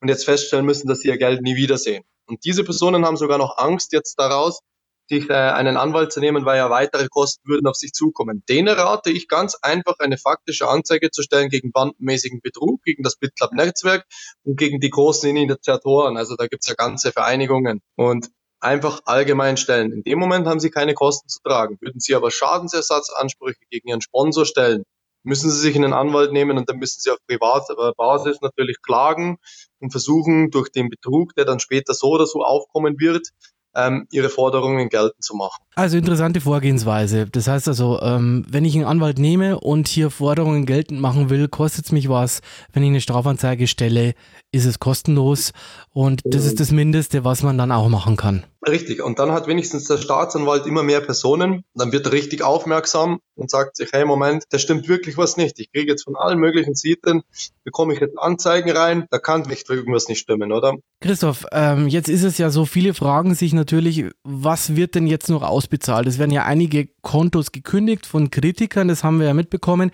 und 0.00 0.08
jetzt 0.08 0.24
feststellen 0.24 0.66
müssen, 0.66 0.88
dass 0.88 1.00
sie 1.00 1.08
ihr 1.08 1.18
Geld 1.18 1.42
nie 1.42 1.56
wiedersehen. 1.56 2.04
Und 2.26 2.44
diese 2.44 2.64
Personen 2.64 3.04
haben 3.04 3.16
sogar 3.16 3.38
noch 3.38 3.58
Angst 3.58 3.92
jetzt 3.92 4.18
daraus, 4.18 4.60
sich 5.08 5.30
äh, 5.30 5.32
einen 5.32 5.76
Anwalt 5.76 6.12
zu 6.12 6.20
nehmen, 6.20 6.44
weil 6.44 6.58
ja 6.58 6.68
weitere 6.68 7.08
Kosten 7.08 7.48
würden 7.48 7.66
auf 7.66 7.76
sich 7.76 7.92
zukommen. 7.92 8.42
Denen 8.48 8.68
rate 8.68 9.10
ich 9.10 9.26
ganz 9.26 9.54
einfach, 9.62 9.98
eine 9.98 10.18
faktische 10.18 10.68
Anzeige 10.68 11.10
zu 11.10 11.22
stellen 11.22 11.48
gegen 11.48 11.72
bandenmäßigen 11.72 12.40
Betrug, 12.42 12.82
gegen 12.82 13.02
das 13.02 13.16
BitClub-Netzwerk 13.16 14.04
und 14.44 14.58
gegen 14.58 14.80
die 14.80 14.90
großen 14.90 15.34
Initiatoren. 15.34 16.18
Also 16.18 16.36
da 16.36 16.46
gibt's 16.46 16.68
ja 16.68 16.74
ganze 16.74 17.12
Vereinigungen. 17.12 17.80
Und 17.96 18.28
einfach 18.60 19.00
allgemein 19.04 19.56
stellen. 19.56 19.92
In 19.92 20.02
dem 20.02 20.18
Moment 20.18 20.46
haben 20.46 20.60
sie 20.60 20.70
keine 20.70 20.94
Kosten 20.94 21.28
zu 21.28 21.40
tragen. 21.42 21.78
Würden 21.80 22.00
sie 22.00 22.14
aber 22.14 22.30
Schadensersatzansprüche 22.30 23.60
gegen 23.70 23.88
ihren 23.88 24.00
Sponsor 24.00 24.44
stellen, 24.44 24.84
müssen 25.22 25.50
sie 25.50 25.58
sich 25.58 25.76
einen 25.76 25.92
Anwalt 25.92 26.32
nehmen 26.32 26.58
und 26.58 26.68
dann 26.68 26.78
müssen 26.78 27.00
sie 27.00 27.10
auf 27.10 27.18
Privatbasis 27.26 28.40
natürlich 28.40 28.80
klagen 28.82 29.38
und 29.80 29.90
versuchen, 29.90 30.50
durch 30.50 30.70
den 30.70 30.88
Betrug, 30.88 31.34
der 31.34 31.44
dann 31.44 31.60
später 31.60 31.94
so 31.94 32.08
oder 32.08 32.26
so 32.26 32.42
aufkommen 32.42 32.98
wird, 32.98 33.28
ähm, 33.74 34.06
ihre 34.10 34.28
Forderungen 34.28 34.88
geltend 34.88 35.22
zu 35.22 35.36
machen. 35.36 35.62
Also 35.74 35.96
interessante 35.98 36.40
Vorgehensweise. 36.40 37.26
Das 37.26 37.46
heißt 37.46 37.68
also, 37.68 38.00
ähm, 38.00 38.44
wenn 38.48 38.64
ich 38.64 38.74
einen 38.74 38.86
Anwalt 38.86 39.18
nehme 39.18 39.60
und 39.60 39.88
hier 39.88 40.10
Forderungen 40.10 40.66
geltend 40.66 41.00
machen 41.00 41.30
will, 41.30 41.48
kostet 41.48 41.86
es 41.86 41.92
mich 41.92 42.08
was. 42.08 42.40
Wenn 42.72 42.82
ich 42.82 42.88
eine 42.88 43.00
Strafanzeige 43.00 43.66
stelle, 43.66 44.14
ist 44.50 44.64
es 44.64 44.78
kostenlos 44.78 45.52
und 45.90 46.22
das 46.24 46.44
ist 46.44 46.58
das 46.58 46.72
Mindeste, 46.72 47.24
was 47.24 47.42
man 47.42 47.58
dann 47.58 47.70
auch 47.70 47.88
machen 47.88 48.16
kann. 48.16 48.44
Richtig. 48.66 49.02
Und 49.02 49.18
dann 49.18 49.32
hat 49.32 49.46
wenigstens 49.46 49.84
der 49.84 49.98
Staatsanwalt 49.98 50.66
immer 50.66 50.82
mehr 50.82 51.00
Personen. 51.00 51.64
Dann 51.74 51.92
wird 51.92 52.06
er 52.06 52.12
richtig 52.12 52.42
aufmerksam 52.42 53.20
und 53.36 53.50
sagt 53.50 53.76
sich, 53.76 53.90
hey, 53.92 54.04
Moment, 54.04 54.44
da 54.50 54.58
stimmt 54.58 54.88
wirklich 54.88 55.16
was 55.16 55.36
nicht. 55.36 55.60
Ich 55.60 55.70
kriege 55.70 55.92
jetzt 55.92 56.04
von 56.04 56.16
allen 56.16 56.38
möglichen 56.38 56.74
Seiten, 56.74 57.22
bekomme 57.62 57.94
ich 57.94 58.00
jetzt 58.00 58.18
Anzeigen 58.18 58.70
rein, 58.70 59.06
da 59.10 59.18
kann 59.18 59.42
nicht 59.42 59.70
irgendwas 59.70 60.08
nicht 60.08 60.18
stimmen, 60.18 60.52
oder? 60.52 60.74
Christoph, 61.00 61.46
ähm, 61.52 61.86
jetzt 61.86 62.08
ist 62.08 62.24
es 62.24 62.38
ja 62.38 62.50
so, 62.50 62.64
viele 62.64 62.94
fragen 62.94 63.34
sich 63.34 63.52
natürlich, 63.52 64.06
was 64.24 64.74
wird 64.74 64.96
denn 64.96 65.06
jetzt 65.06 65.28
noch 65.28 65.42
ausbezahlt? 65.42 66.08
Es 66.08 66.18
werden 66.18 66.32
ja 66.32 66.44
einige 66.44 66.88
Kontos 67.02 67.52
gekündigt 67.52 68.06
von 68.06 68.30
Kritikern, 68.30 68.88
das 68.88 69.04
haben 69.04 69.20
wir 69.20 69.28
ja 69.28 69.34
mitbekommen. 69.34 69.92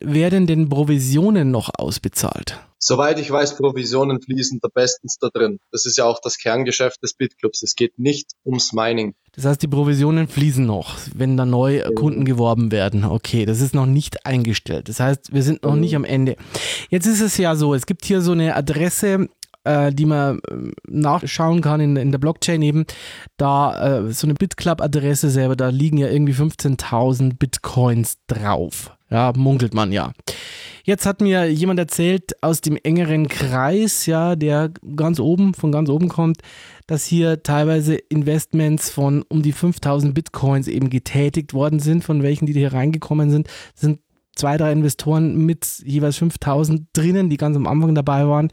Werden 0.00 0.48
denn 0.48 0.68
Provisionen 0.68 1.52
noch 1.52 1.70
ausbezahlt? 1.78 2.58
Soweit 2.84 3.20
ich 3.20 3.30
weiß, 3.30 3.58
Provisionen 3.58 4.20
fließen 4.20 4.58
da 4.60 4.66
bestens 4.66 5.16
da 5.20 5.28
drin. 5.32 5.60
Das 5.70 5.86
ist 5.86 5.98
ja 5.98 6.04
auch 6.04 6.18
das 6.20 6.36
Kerngeschäft 6.36 7.00
des 7.00 7.14
Bitclubs. 7.14 7.62
Es 7.62 7.76
geht 7.76 7.96
nicht 7.96 8.32
ums 8.44 8.72
Mining. 8.72 9.14
Das 9.36 9.44
heißt, 9.44 9.62
die 9.62 9.68
Provisionen 9.68 10.26
fließen 10.26 10.66
noch, 10.66 10.96
wenn 11.14 11.36
da 11.36 11.46
neue. 11.46 11.82
Kunden 11.94 12.24
geworben 12.24 12.72
werden. 12.72 13.04
Okay, 13.04 13.46
das 13.46 13.60
ist 13.60 13.72
noch 13.72 13.86
nicht 13.86 14.26
eingestellt. 14.26 14.88
Das 14.88 14.98
heißt, 14.98 15.32
wir 15.32 15.44
sind 15.44 15.62
noch 15.62 15.74
mhm. 15.74 15.80
nicht 15.80 15.94
am 15.94 16.04
Ende. 16.04 16.34
Jetzt 16.90 17.06
ist 17.06 17.20
es 17.20 17.36
ja 17.36 17.54
so, 17.54 17.72
es 17.72 17.86
gibt 17.86 18.04
hier 18.04 18.20
so 18.20 18.32
eine 18.32 18.56
Adresse, 18.56 19.28
äh, 19.62 19.92
die 19.92 20.06
man 20.06 20.40
äh, 20.40 20.72
nachschauen 20.88 21.60
kann 21.60 21.80
in, 21.80 21.94
in 21.94 22.10
der 22.10 22.18
Blockchain 22.18 22.62
eben, 22.62 22.84
da 23.36 24.00
äh, 24.00 24.12
so 24.12 24.26
eine 24.26 24.34
BitClub-Adresse 24.34 25.30
selber, 25.30 25.54
da 25.54 25.68
liegen 25.68 25.98
ja 25.98 26.08
irgendwie 26.08 26.34
15.000 26.34 27.38
Bitcoins 27.38 28.16
drauf. 28.26 28.90
Ja, 29.12 29.32
munkelt 29.36 29.74
man 29.74 29.92
ja. 29.92 30.12
Jetzt 30.84 31.06
hat 31.06 31.20
mir 31.20 31.48
jemand 31.48 31.78
erzählt 31.78 32.42
aus 32.42 32.60
dem 32.60 32.76
engeren 32.76 33.28
Kreis, 33.28 34.06
ja, 34.06 34.34
der 34.34 34.70
ganz 34.96 35.20
oben, 35.20 35.54
von 35.54 35.70
ganz 35.70 35.88
oben 35.88 36.08
kommt, 36.08 36.38
dass 36.88 37.04
hier 37.04 37.42
teilweise 37.42 37.94
Investments 37.94 38.90
von 38.90 39.22
um 39.28 39.42
die 39.42 39.52
5000 39.52 40.12
Bitcoins 40.12 40.66
eben 40.66 40.90
getätigt 40.90 41.54
worden 41.54 41.78
sind, 41.78 42.02
von 42.02 42.22
welchen, 42.22 42.46
die 42.46 42.52
hier 42.54 42.72
reingekommen 42.72 43.30
sind. 43.30 43.48
Sind 43.74 44.00
zwei, 44.34 44.56
drei 44.56 44.72
Investoren 44.72 45.36
mit 45.44 45.66
jeweils 45.84 46.16
5000 46.16 46.88
drinnen, 46.92 47.30
die 47.30 47.36
ganz 47.36 47.56
am 47.56 47.66
Anfang 47.66 47.94
dabei 47.94 48.26
waren. 48.26 48.48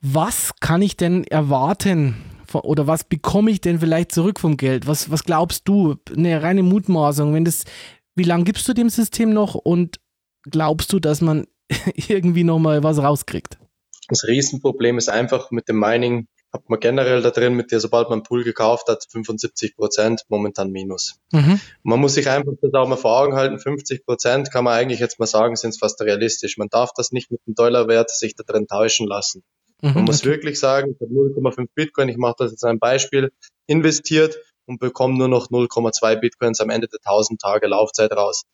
Was 0.00 0.52
kann 0.60 0.82
ich 0.82 0.96
denn 0.96 1.24
erwarten 1.24 2.16
oder 2.52 2.86
was 2.86 3.04
bekomme 3.04 3.50
ich 3.50 3.60
denn 3.60 3.80
vielleicht 3.80 4.12
zurück 4.12 4.38
vom 4.38 4.56
Geld? 4.56 4.86
Was, 4.86 5.10
was 5.10 5.24
glaubst 5.24 5.66
du? 5.66 5.96
Eine 6.14 6.42
reine 6.42 6.62
Mutmaßung, 6.62 7.32
wenn 7.34 7.44
das, 7.44 7.64
wie 8.14 8.24
lange 8.24 8.44
gibst 8.44 8.68
du 8.68 8.72
dem 8.72 8.90
System 8.90 9.32
noch 9.32 9.54
und 9.54 9.98
glaubst 10.42 10.92
du, 10.92 11.00
dass 11.00 11.20
man 11.20 11.46
irgendwie 12.08 12.44
nochmal 12.44 12.82
was 12.82 12.98
rauskriegt? 12.98 13.58
Das 14.08 14.24
Riesenproblem 14.24 14.98
ist 14.98 15.08
einfach 15.08 15.50
mit 15.50 15.68
dem 15.68 15.78
Mining, 15.78 16.26
hat 16.52 16.68
man 16.68 16.80
generell 16.80 17.22
da 17.22 17.30
drin, 17.30 17.54
mit 17.54 17.72
der, 17.72 17.80
sobald 17.80 18.10
man 18.10 18.18
einen 18.18 18.22
Pool 18.24 18.44
gekauft 18.44 18.88
hat, 18.88 19.06
75 19.10 19.74
Prozent 19.74 20.22
momentan 20.28 20.70
Minus. 20.70 21.18
Mhm. 21.32 21.60
Man 21.82 22.00
muss 22.00 22.14
sich 22.14 22.28
einfach 22.28 22.52
das 22.60 22.74
auch 22.74 22.86
mal 22.86 22.96
vor 22.96 23.18
Augen 23.18 23.34
halten, 23.34 23.58
50 23.58 24.04
Prozent 24.04 24.50
kann 24.52 24.64
man 24.64 24.74
eigentlich 24.74 25.00
jetzt 25.00 25.18
mal 25.18 25.26
sagen, 25.26 25.56
sind 25.56 25.78
fast 25.78 26.00
realistisch. 26.02 26.58
Man 26.58 26.68
darf 26.68 26.90
das 26.94 27.10
nicht 27.10 27.30
mit 27.30 27.40
dem 27.46 27.54
Dollarwert 27.54 28.10
sich 28.10 28.34
da 28.34 28.42
drin 28.42 28.66
täuschen 28.66 29.06
lassen. 29.06 29.42
Mhm, 29.80 29.94
man 29.94 30.04
muss 30.04 30.20
okay. 30.20 30.30
wirklich 30.30 30.60
sagen, 30.60 30.92
ich 30.92 31.00
habe 31.00 31.12
0,5 31.12 31.68
Bitcoin, 31.74 32.08
ich 32.10 32.18
mache 32.18 32.36
das 32.38 32.50
jetzt 32.50 32.64
ein 32.64 32.78
Beispiel, 32.78 33.32
investiert 33.66 34.36
und 34.66 34.80
bekomme 34.80 35.16
nur 35.16 35.28
noch 35.28 35.50
0,2 35.50 36.16
Bitcoins 36.16 36.60
am 36.60 36.70
Ende 36.70 36.88
der 36.88 37.00
1000 37.04 37.40
Tage 37.40 37.66
Laufzeit 37.66 38.12
raus. 38.12 38.44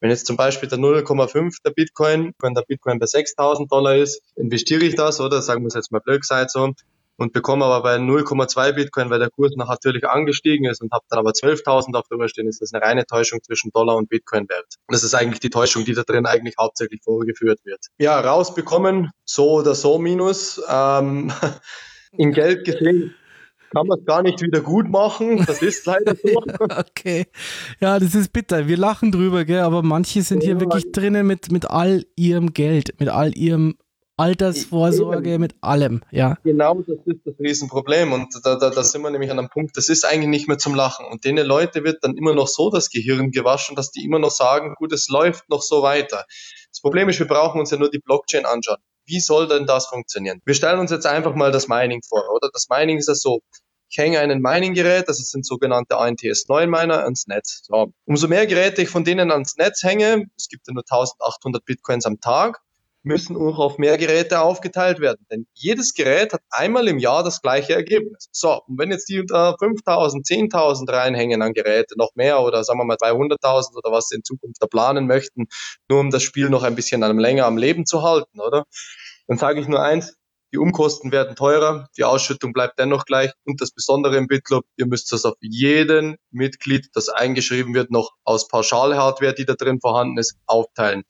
Wenn 0.00 0.10
jetzt 0.10 0.26
zum 0.26 0.36
Beispiel 0.36 0.68
der 0.68 0.78
0,5 0.78 1.56
der 1.64 1.70
Bitcoin, 1.70 2.32
wenn 2.40 2.54
der 2.54 2.62
Bitcoin 2.62 2.98
bei 2.98 3.06
6000 3.06 3.70
Dollar 3.70 3.96
ist, 3.96 4.22
investiere 4.36 4.84
ich 4.84 4.94
das, 4.94 5.20
oder 5.20 5.42
sagen 5.42 5.62
wir 5.62 5.68
es 5.68 5.74
jetzt 5.74 5.90
mal 5.90 6.00
blöd 6.00 6.20
gesagt 6.20 6.50
so, 6.52 6.72
und 7.16 7.32
bekomme 7.32 7.64
aber 7.64 7.82
bei 7.82 7.96
0,2 7.96 8.74
Bitcoin, 8.74 9.10
weil 9.10 9.18
der 9.18 9.28
Kurs 9.28 9.56
noch 9.56 9.68
natürlich 9.68 10.06
angestiegen 10.08 10.66
ist 10.66 10.80
und 10.80 10.92
habe 10.92 11.04
dann 11.10 11.18
aber 11.18 11.30
12.000 11.30 11.96
auf 11.96 12.06
drüber 12.06 12.28
stehen, 12.28 12.46
ist 12.46 12.62
das 12.62 12.72
eine 12.72 12.84
reine 12.84 13.06
Täuschung 13.06 13.42
zwischen 13.42 13.72
Dollar 13.72 13.96
und 13.96 14.08
Bitcoin 14.08 14.48
wert. 14.48 14.76
Und 14.86 14.94
das 14.94 15.02
ist 15.02 15.14
eigentlich 15.14 15.40
die 15.40 15.50
Täuschung, 15.50 15.84
die 15.84 15.94
da 15.94 16.02
drin 16.04 16.26
eigentlich 16.26 16.54
hauptsächlich 16.58 17.02
vorgeführt 17.02 17.58
wird. 17.64 17.80
Ja, 17.98 18.20
rausbekommen, 18.20 19.10
so 19.24 19.50
oder 19.50 19.74
so 19.74 19.98
minus. 19.98 20.62
Ähm, 20.68 21.32
in 22.12 22.32
Geld 22.32 22.64
gesehen 22.64 23.16
kann 23.72 23.86
man 23.86 23.98
es 23.98 24.04
gar 24.04 24.22
nicht 24.22 24.40
wieder 24.42 24.60
gut 24.60 24.88
machen. 24.88 25.44
Das 25.46 25.62
ist 25.62 25.86
leider 25.86 26.14
so. 26.14 26.42
okay. 26.60 27.26
Ja, 27.80 27.98
das 27.98 28.14
ist 28.14 28.32
bitter. 28.32 28.68
Wir 28.68 28.76
lachen 28.76 29.12
drüber, 29.12 29.44
gell? 29.44 29.60
aber 29.60 29.82
manche 29.82 30.22
sind 30.22 30.42
hier 30.42 30.60
wirklich 30.60 30.90
drinnen 30.92 31.26
mit, 31.26 31.50
mit 31.52 31.70
all 31.70 32.04
ihrem 32.16 32.52
Geld, 32.52 32.98
mit 32.98 33.08
all 33.08 33.36
ihrem 33.36 33.76
Altersvorsorge, 34.18 35.34
Eben. 35.34 35.40
mit 35.40 35.54
allem, 35.60 36.02
ja. 36.10 36.36
Genau, 36.42 36.82
das 36.82 36.98
ist 37.06 37.20
das 37.24 37.34
Riesenproblem. 37.38 38.12
Und 38.12 38.34
da, 38.42 38.56
da, 38.56 38.70
da 38.70 38.82
sind 38.82 39.02
wir 39.02 39.10
nämlich 39.10 39.30
an 39.30 39.38
einem 39.38 39.48
Punkt, 39.48 39.76
das 39.76 39.88
ist 39.88 40.04
eigentlich 40.04 40.28
nicht 40.28 40.48
mehr 40.48 40.58
zum 40.58 40.74
Lachen. 40.74 41.06
Und 41.06 41.24
denen 41.24 41.46
Leute 41.46 41.84
wird 41.84 42.02
dann 42.02 42.16
immer 42.16 42.34
noch 42.34 42.48
so 42.48 42.68
das 42.68 42.90
Gehirn 42.90 43.30
gewaschen, 43.30 43.76
dass 43.76 43.92
die 43.92 44.04
immer 44.04 44.18
noch 44.18 44.32
sagen, 44.32 44.74
gut, 44.76 44.92
es 44.92 45.08
läuft 45.08 45.48
noch 45.48 45.62
so 45.62 45.82
weiter. 45.82 46.24
Das 46.70 46.80
Problem 46.82 47.08
ist, 47.08 47.20
wir 47.20 47.28
brauchen 47.28 47.60
uns 47.60 47.70
ja 47.70 47.78
nur 47.78 47.90
die 47.90 48.00
Blockchain 48.00 48.44
anschauen. 48.44 48.78
Wie 49.08 49.20
soll 49.20 49.48
denn 49.48 49.66
das 49.66 49.86
funktionieren? 49.86 50.40
Wir 50.44 50.54
stellen 50.54 50.78
uns 50.78 50.90
jetzt 50.90 51.06
einfach 51.06 51.34
mal 51.34 51.50
das 51.50 51.66
Mining 51.66 52.02
vor, 52.06 52.22
oder? 52.34 52.50
Das 52.52 52.68
Mining 52.68 52.98
ist 52.98 53.08
ja 53.08 53.14
so. 53.14 53.40
Ich 53.90 53.96
hänge 53.96 54.20
ein 54.20 54.40
Mining-Gerät, 54.42 55.08
das 55.08 55.16
sind 55.16 55.46
sogenannte 55.46 55.96
ANTS-9-Miner, 55.96 57.04
ans 57.04 57.26
Netz. 57.26 57.62
So. 57.64 57.90
Umso 58.04 58.28
mehr 58.28 58.46
Geräte 58.46 58.82
ich 58.82 58.90
von 58.90 59.02
denen 59.02 59.32
ans 59.32 59.56
Netz 59.56 59.82
hänge, 59.82 60.26
es 60.36 60.48
gibt 60.48 60.66
ja 60.68 60.74
nur 60.74 60.82
1800 60.82 61.64
Bitcoins 61.64 62.04
am 62.04 62.20
Tag, 62.20 62.60
müssen 63.02 63.36
auch 63.36 63.58
auf 63.58 63.78
mehr 63.78 63.96
Geräte 63.96 64.40
aufgeteilt 64.40 65.00
werden. 65.00 65.24
Denn 65.30 65.46
jedes 65.54 65.94
Gerät 65.94 66.32
hat 66.32 66.42
einmal 66.50 66.88
im 66.88 66.98
Jahr 66.98 67.22
das 67.22 67.40
gleiche 67.40 67.74
Ergebnis. 67.74 68.28
So, 68.32 68.62
und 68.66 68.78
wenn 68.78 68.90
jetzt 68.90 69.08
die 69.08 69.20
unter 69.20 69.56
5000, 69.58 70.26
10.000 70.26 70.92
reinhängen 70.92 71.42
an 71.42 71.52
Geräte, 71.52 71.94
noch 71.96 72.10
mehr 72.14 72.42
oder 72.42 72.64
sagen 72.64 72.78
wir 72.80 72.84
mal 72.84 72.96
200.000 72.96 73.76
oder 73.76 73.92
was 73.92 74.08
sie 74.08 74.16
in 74.16 74.24
Zukunft 74.24 74.62
da 74.62 74.66
planen 74.66 75.06
möchten, 75.06 75.46
nur 75.88 76.00
um 76.00 76.10
das 76.10 76.22
Spiel 76.22 76.50
noch 76.50 76.62
ein 76.62 76.74
bisschen 76.74 77.00
länger 77.00 77.46
am 77.46 77.56
Leben 77.56 77.86
zu 77.86 78.02
halten, 78.02 78.40
oder? 78.40 78.64
Dann 79.26 79.38
sage 79.38 79.60
ich 79.60 79.68
nur 79.68 79.82
eins, 79.82 80.14
die 80.52 80.58
Umkosten 80.58 81.12
werden 81.12 81.36
teurer, 81.36 81.88
die 81.98 82.04
Ausschüttung 82.04 82.54
bleibt 82.54 82.78
dennoch 82.78 83.04
gleich 83.04 83.32
und 83.44 83.60
das 83.60 83.70
Besondere 83.70 84.16
im 84.16 84.28
BitClub, 84.28 84.64
ihr 84.76 84.86
müsst 84.86 85.12
das 85.12 85.26
auf 85.26 85.34
jeden 85.40 86.16
Mitglied, 86.30 86.88
das 86.94 87.10
eingeschrieben 87.10 87.74
wird, 87.74 87.90
noch 87.90 88.12
aus 88.24 88.48
Pauschalhardware, 88.48 89.34
die 89.34 89.44
da 89.44 89.54
drin 89.54 89.78
vorhanden 89.80 90.16
ist, 90.16 90.38
aufteilen. 90.46 91.04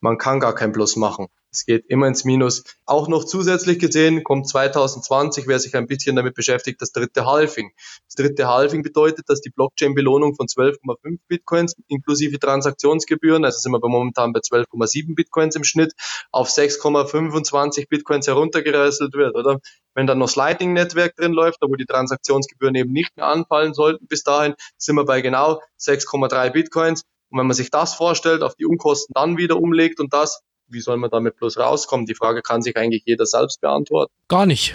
Man 0.00 0.16
kann 0.16 0.38
gar 0.38 0.54
kein 0.54 0.72
Plus 0.72 0.94
machen. 0.96 1.26
es 1.50 1.64
geht 1.64 1.86
immer 1.88 2.06
ins 2.06 2.24
Minus. 2.24 2.62
Auch 2.86 3.08
noch 3.08 3.24
zusätzlich 3.24 3.78
gesehen 3.80 4.22
kommt 4.22 4.46
2020, 4.48 5.48
wer 5.48 5.58
sich 5.58 5.74
ein 5.74 5.86
bisschen 5.86 6.14
damit 6.14 6.34
beschäftigt, 6.34 6.80
das 6.80 6.92
dritte 6.92 7.26
Halving. 7.26 7.72
Das 8.06 8.14
dritte 8.14 8.46
Halving 8.46 8.82
bedeutet, 8.82 9.28
dass 9.28 9.40
die 9.40 9.50
Blockchain-Belohnung 9.50 10.36
von 10.36 10.46
12,5 10.46 11.18
Bitcoins 11.26 11.74
inklusive 11.88 12.38
Transaktionsgebühren, 12.38 13.44
also 13.44 13.58
sind 13.58 13.72
wir 13.72 13.80
momentan 13.80 14.32
bei 14.32 14.40
12,7 14.40 15.16
Bitcoins 15.16 15.56
im 15.56 15.64
Schnitt, 15.64 15.94
auf 16.30 16.48
6,25 16.48 17.88
Bitcoins 17.88 18.28
heruntergerasselt 18.28 19.14
wird, 19.14 19.34
oder? 19.34 19.58
Wenn 19.94 20.06
dann 20.06 20.18
noch 20.18 20.28
Sliding 20.28 20.74
Netzwerk 20.74 21.16
drin 21.16 21.32
läuft, 21.32 21.58
wo 21.60 21.74
die 21.74 21.86
Transaktionsgebühren 21.86 22.76
eben 22.76 22.92
nicht 22.92 23.16
mehr 23.16 23.26
anfallen 23.26 23.74
sollten, 23.74 24.06
bis 24.06 24.22
dahin 24.22 24.54
sind 24.76 24.94
wir 24.94 25.04
bei 25.04 25.22
genau 25.22 25.60
6,3 25.80 26.50
Bitcoins. 26.50 27.02
Und 27.30 27.38
wenn 27.38 27.46
man 27.46 27.56
sich 27.56 27.70
das 27.70 27.94
vorstellt, 27.94 28.42
auf 28.42 28.54
die 28.54 28.66
Unkosten 28.66 29.12
dann 29.14 29.36
wieder 29.36 29.56
umlegt 29.56 30.00
und 30.00 30.12
das, 30.12 30.40
wie 30.68 30.80
soll 30.80 30.96
man 30.96 31.10
damit 31.10 31.36
bloß 31.36 31.58
rauskommen? 31.58 32.06
Die 32.06 32.14
Frage 32.14 32.42
kann 32.42 32.62
sich 32.62 32.76
eigentlich 32.76 33.02
jeder 33.06 33.26
selbst 33.26 33.60
beantworten. 33.60 34.12
Gar 34.28 34.46
nicht. 34.46 34.74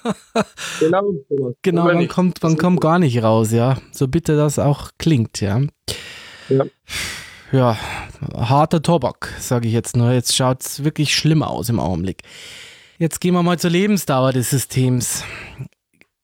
genau. 0.80 1.12
Genau, 1.62 1.84
man 1.84 2.08
kommt, 2.08 2.42
man 2.42 2.56
kommt 2.56 2.80
gar 2.80 2.98
nicht 2.98 3.22
raus, 3.22 3.52
ja. 3.52 3.76
So 3.92 4.08
bitte 4.08 4.36
das 4.36 4.58
auch 4.58 4.90
klingt, 4.98 5.40
ja. 5.40 5.60
Ja. 6.48 6.64
Ja, 7.52 7.76
harter 8.32 8.80
Tobak, 8.80 9.34
sage 9.40 9.66
ich 9.66 9.74
jetzt 9.74 9.96
nur. 9.96 10.12
Jetzt 10.12 10.36
schaut 10.36 10.62
es 10.62 10.84
wirklich 10.84 11.14
schlimm 11.14 11.42
aus 11.42 11.68
im 11.68 11.80
Augenblick. 11.80 12.22
Jetzt 12.98 13.20
gehen 13.20 13.34
wir 13.34 13.42
mal 13.42 13.58
zur 13.58 13.70
Lebensdauer 13.70 14.32
des 14.32 14.50
Systems. 14.50 15.24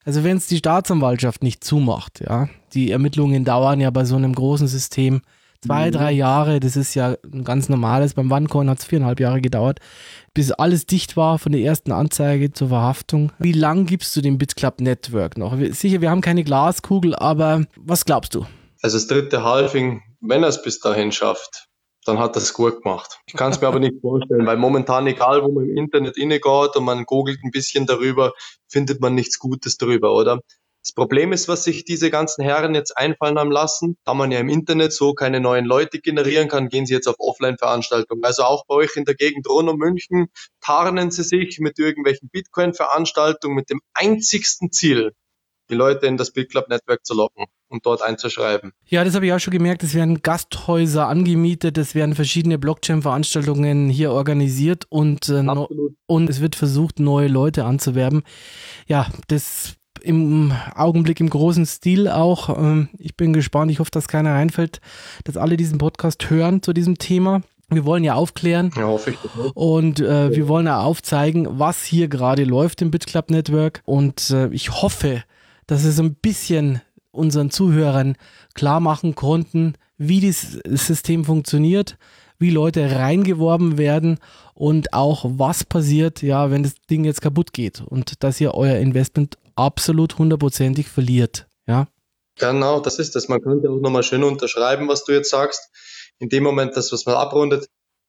Also 0.05 0.23
wenn 0.23 0.37
es 0.37 0.47
die 0.47 0.59
Staatsanwaltschaft 0.59 1.43
nicht 1.43 1.65
zumacht, 1.65 2.21
ja, 2.21 2.49
die 2.75 2.93
Ermittlungen 2.93 3.45
dauern 3.45 3.81
ja 3.81 3.91
bei 3.91 4.05
so 4.05 4.15
einem 4.15 4.35
großen 4.35 4.69
System 4.69 5.23
zwei, 5.67 5.89
mhm. 5.89 5.93
drei 5.93 6.13
Jahre, 6.13 6.61
das 6.61 6.77
ist 6.77 6.95
ja 6.95 7.17
ein 7.33 7.45
ganz 7.45 7.69
normales. 7.69 8.15
Beim 8.15 8.31
OneCoin 8.31 8.71
hat 8.71 8.79
es 8.79 8.85
viereinhalb 8.85 9.21
Jahre 9.21 9.41
gedauert, 9.41 9.81
bis 10.35 10.53
alles 10.53 10.87
dicht 10.87 11.17
war 11.17 11.39
von 11.39 11.53
der 11.53 11.61
ersten 11.61 11.93
Anzeige 11.93 12.53
zur 12.53 12.69
Verhaftung. 12.69 13.33
Wie 13.39 13.53
lang 13.53 13.87
gibst 13.87 14.17
du 14.17 14.21
dem 14.21 14.39
BitClub 14.39 14.81
Network 14.81 15.39
noch? 15.39 15.57
Sicher, 15.71 16.01
wir 16.01 16.11
haben 16.11 16.21
keine 16.21 16.45
Glaskugel, 16.45 17.15
aber 17.15 17.65
was 17.77 18.05
glaubst 18.05 18.35
du? 18.35 18.47
Also 18.83 18.97
das 18.97 19.07
dritte 19.07 19.43
Halving, 19.43 20.03
wenn 20.21 20.43
er 20.43 20.49
es 20.49 20.63
bis 20.63 20.81
dahin 20.81 21.13
schafft, 21.13 21.67
dann 22.05 22.19
hat 22.19 22.37
er 22.37 22.43
es 22.43 22.53
gut 22.53 22.83
gemacht. 22.83 23.19
Ich 23.27 23.35
kann 23.35 23.51
es 23.51 23.61
mir 23.61 23.67
aber 23.67 23.81
nicht 23.81 24.01
vorstellen, 24.01 24.47
weil 24.47 24.57
momentan, 24.57 25.07
egal 25.07 25.43
wo 25.43 25.51
man 25.51 25.65
im 25.65 25.77
Internet 25.77 26.17
innegeht 26.17 26.77
und 26.77 26.85
man 26.85 27.05
googelt 27.05 27.41
ein 27.43 27.51
bisschen 27.51 27.87
darüber, 27.87 28.33
findet 28.69 29.01
man 29.01 29.15
nichts 29.15 29.39
Gutes 29.39 29.77
darüber, 29.77 30.15
oder? 30.15 30.41
Das 30.87 30.93
Problem 30.93 31.33
ist, 31.33 31.49
was 31.49 31.65
sich 31.65 31.85
diese 31.85 32.13
ganzen 32.13 32.45
Herren 32.45 32.77
jetzt 32.77 32.97
einfallen 32.97 33.41
haben 33.41 33.51
lassen, 33.51 33.97
da 34.05 34.15
man 34.15 34.31
ja 34.31 34.39
im 34.39 34.49
Internet 34.49 34.93
so 34.93 35.15
keine 35.15 35.41
neuen 35.41 35.65
Leute 35.65 35.99
generieren 35.99 36.47
kann, 36.47 36.69
gehen 36.69 36.87
sie 36.87 36.95
jetzt 36.95 37.09
auf 37.09 37.17
Offline-Veranstaltungen. 37.19 38.23
Also 38.23 38.45
auch 38.45 38.65
bei 38.69 38.77
euch 38.77 38.95
in 38.95 39.05
der 39.05 39.17
Gegend 39.17 39.49
rund 39.49 39.69
um 39.69 39.79
München 39.79 40.29
tarnen 40.61 41.11
sie 41.11 41.25
sich 41.25 41.59
mit 41.59 41.81
irgendwelchen 41.81 42.29
Bitcoin-Veranstaltungen 42.29 43.57
mit 43.57 43.69
dem 43.69 43.81
einzigsten 43.95 44.71
Ziel, 44.71 45.11
die 45.71 45.75
Leute 45.75 46.07
in 46.07 46.19
das 46.19 46.31
BitClub 46.31 46.69
Network 46.69 47.05
zu 47.05 47.15
locken 47.15 47.47
und 47.67 47.85
dort 47.85 48.01
einzuschreiben. 48.01 48.71
Ja, 48.85 49.03
das 49.03 49.17
habe 49.17 49.27
ich 49.27 49.33
auch 49.33 49.41
schon 49.41 49.55
gemerkt. 49.55 49.83
Es 49.83 49.93
werden 49.93 50.23
Gasthäuser 50.23 51.09
angemietet, 51.09 51.79
es 51.79 51.97
werden 51.97 52.15
verschiedene 52.15 52.61
Blockchain-Veranstaltungen 52.61 53.89
hier 53.89 54.13
organisiert 54.13 54.85
und, 54.89 55.31
äh, 55.31 55.45
und 56.07 56.31
es 56.31 56.41
wird 56.41 56.55
versucht, 56.55 57.01
neue 57.01 57.27
Leute 57.27 57.65
anzuwerben. 57.65 58.23
Ja, 58.87 59.09
das 59.27 59.75
im 60.07 60.53
Augenblick 60.75 61.21
im 61.21 61.29
großen 61.29 61.67
Stil 61.67 62.09
auch. 62.09 62.57
Ähm, 62.57 62.89
ich 62.99 63.17
bin 63.17 63.33
gespannt. 63.33 63.71
Ich 63.71 63.81
hoffe, 63.81 63.91
dass 63.91 64.09
keiner 64.09 64.35
reinfällt, 64.35 64.81
dass 65.25 65.37
alle 65.37 65.57
diesen 65.57 65.79
Podcast 65.79 66.31
hören 66.31 66.63
zu 66.63 66.73
diesem 66.73 66.99
Thema. 66.99 67.43
Wir 67.69 67.85
wollen 67.85 68.05
ja 68.05 68.15
aufklären 68.15 68.71
ja, 68.77 68.85
hoffe 68.85 69.11
ich. 69.11 69.17
und 69.55 69.99
äh, 69.99 70.35
wir 70.35 70.47
wollen 70.47 70.67
ja 70.67 70.81
aufzeigen, 70.81 71.59
was 71.59 71.83
hier 71.83 72.07
gerade 72.07 72.45
läuft 72.45 72.81
im 72.81 72.93
BitClub 72.93 73.31
Network. 73.31 73.83
Und 73.85 74.31
äh, 74.31 74.49
ich 74.49 74.71
hoffe, 74.83 75.25
dass 75.67 75.85
wir 75.85 75.91
so 75.91 76.05
ein 76.05 76.15
bisschen 76.15 76.81
unseren 77.11 77.51
Zuhörern 77.51 78.15
klar 78.55 78.79
machen 78.79 79.17
konnten, 79.17 79.75
wie 79.99 80.21
das 80.21 80.61
System 80.65 81.25
funktioniert, 81.25 81.99
wie 82.39 82.51
Leute 82.51 82.95
reingeworben 82.95 83.79
werden 83.79 84.19
und 84.55 84.93
auch 84.93 85.25
was 85.27 85.65
passiert, 85.65 86.23
ja, 86.23 86.51
wenn 86.51 86.63
das 86.63 86.75
Ding 86.89 87.05
jetzt 87.05 87.23
kaputt 87.23 87.53
geht 87.53 87.81
und 87.81 88.23
dass 88.23 88.41
ihr 88.41 88.55
euer 88.55 88.77
Investment 88.77 89.39
absolut 89.57 90.19
hundertprozentig 90.19 90.89
verliert. 90.89 91.49
Ja? 91.67 91.89
Genau, 92.39 92.81
das 92.81 92.99
ist 92.99 93.17
das. 93.17 93.29
Man 93.29 93.41
könnte 93.41 93.71
auch 93.71 93.81
nochmal 93.81 94.03
schön 94.03 94.23
unterschreiben, 94.23 94.89
was 94.89 95.05
du 95.05 95.13
jetzt 95.13 95.31
sagst. 95.31 95.71
In 96.19 96.29
dem 96.29 96.43
Moment, 96.43 96.77
dass 96.77 96.93
was 96.93 97.07
man 97.07 97.17
abrundet, 97.17 97.67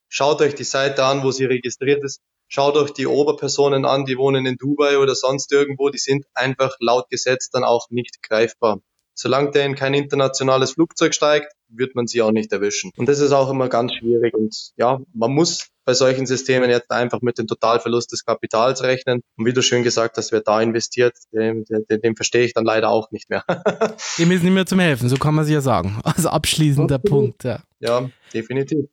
schaut 0.08 0.40
euch 0.40 0.54
die 0.54 0.64
Seite 0.64 1.04
an, 1.04 1.22
wo 1.22 1.30
sie 1.30 1.44
registriert 1.44 2.04
ist. 2.04 2.20
Schaut 2.46 2.76
euch 2.76 2.92
die 2.92 3.06
Oberpersonen 3.06 3.84
an, 3.84 4.06
die 4.06 4.16
wohnen 4.16 4.46
in 4.46 4.56
Dubai 4.56 4.98
oder 4.98 5.14
sonst 5.14 5.52
irgendwo. 5.52 5.90
Die 5.90 5.98
sind 5.98 6.24
einfach 6.34 6.76
laut 6.80 7.10
Gesetz 7.10 7.50
dann 7.50 7.64
auch 7.64 7.90
nicht 7.90 8.22
greifbar. 8.22 8.80
Solange 9.14 9.50
der 9.50 9.66
in 9.66 9.74
kein 9.74 9.94
internationales 9.94 10.72
Flugzeug 10.72 11.12
steigt, 11.12 11.52
wird 11.68 11.94
man 11.94 12.06
sie 12.06 12.22
auch 12.22 12.30
nicht 12.30 12.52
erwischen. 12.52 12.92
Und 12.96 13.08
das 13.08 13.18
ist 13.18 13.32
auch 13.32 13.50
immer 13.50 13.68
ganz 13.68 13.92
schwierig. 13.94 14.32
Und 14.32 14.70
ja, 14.76 15.00
man 15.12 15.32
muss 15.32 15.68
bei 15.88 15.94
solchen 15.94 16.26
Systemen 16.26 16.68
jetzt 16.68 16.90
einfach 16.90 17.22
mit 17.22 17.38
dem 17.38 17.46
Totalverlust 17.46 18.12
des 18.12 18.22
Kapitals 18.22 18.82
rechnen. 18.82 19.22
Und 19.38 19.46
wie 19.46 19.54
du 19.54 19.62
schön 19.62 19.82
gesagt 19.82 20.18
hast, 20.18 20.32
wer 20.32 20.42
da 20.42 20.60
investiert, 20.60 21.16
dem, 21.32 21.64
dem, 21.64 22.02
dem 22.02 22.14
verstehe 22.14 22.44
ich 22.44 22.52
dann 22.52 22.66
leider 22.66 22.90
auch 22.90 23.10
nicht 23.10 23.30
mehr. 23.30 23.42
Dem 24.18 24.30
ist 24.30 24.42
nicht 24.42 24.52
mehr 24.52 24.66
zum 24.66 24.80
Helfen, 24.80 25.08
so 25.08 25.16
kann 25.16 25.34
man 25.34 25.46
es 25.46 25.50
ja 25.50 25.62
sagen. 25.62 25.98
Also 26.04 26.28
abschließender 26.28 26.96
Absolut. 26.96 27.38
Punkt. 27.38 27.44
Ja. 27.44 27.60
ja, 27.80 28.10
definitiv. 28.34 28.84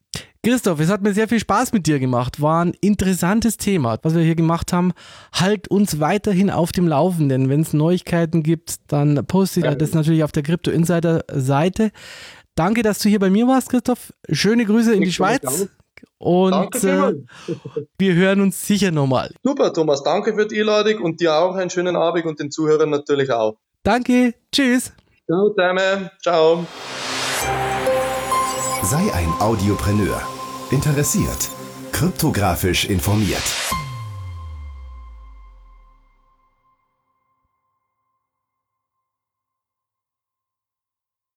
Christoph, 0.42 0.80
es 0.80 0.90
hat 0.90 1.02
mir 1.02 1.14
sehr 1.14 1.28
viel 1.28 1.42
Spaß 1.42 1.74
mit 1.74 1.86
dir 1.86 2.00
gemacht. 2.00 2.42
War 2.42 2.64
ein 2.64 2.74
interessantes 2.80 3.58
Thema, 3.58 3.98
was 4.02 4.16
wir 4.16 4.22
hier 4.22 4.36
gemacht 4.36 4.72
haben. 4.72 4.94
Halt 5.34 5.68
uns 5.68 6.00
weiterhin 6.00 6.50
auf 6.50 6.72
dem 6.72 6.88
Laufenden. 6.88 7.50
Wenn 7.50 7.60
es 7.60 7.74
Neuigkeiten 7.74 8.42
gibt, 8.42 8.76
dann 8.88 9.26
poste 9.26 9.60
ich 9.60 9.66
ja. 9.66 9.76
das 9.76 9.94
natürlich 9.94 10.24
auf 10.24 10.32
der 10.32 10.44
Crypto 10.44 10.72
Insider 10.72 11.26
Seite. 11.30 11.92
Danke, 12.56 12.84
dass 12.84 13.00
du 13.00 13.10
hier 13.10 13.20
bei 13.20 13.30
mir 13.30 13.48
warst, 13.48 13.70
Christoph. 13.70 14.14
Schöne 14.32 14.64
Grüße 14.64 14.94
in 14.94 15.02
die 15.02 15.12
Schweiz. 15.12 15.68
Und 16.18 16.76
äh, 16.84 17.14
wir 17.98 18.16
hören 18.16 18.42
uns 18.42 18.66
sicher 18.66 18.92
nochmal. 18.92 19.32
Super, 19.44 19.74
Thomas. 19.74 20.04
Danke 20.04 20.34
für 20.34 20.46
die 20.46 20.60
Einladung 20.60 21.02
und 21.02 21.22
dir 21.22 21.36
auch 21.36 21.56
einen 21.56 21.70
schönen 21.70 21.96
Abend 21.96 22.26
und 22.26 22.40
den 22.40 22.52
Zuhörern 22.52 22.90
natürlich 22.90 23.32
auch. 23.32 23.58
Danke. 23.84 24.34
Tschüss. 24.52 24.94
Ciao, 25.26 25.50
zusammen. 25.50 26.10
Ciao. 26.22 26.66
Sei 28.84 29.12
ein 29.14 29.34
Audiopreneur. 29.40 30.22
Interessiert. 30.72 31.50
Kryptografisch 31.92 32.86
informiert. 32.86 33.44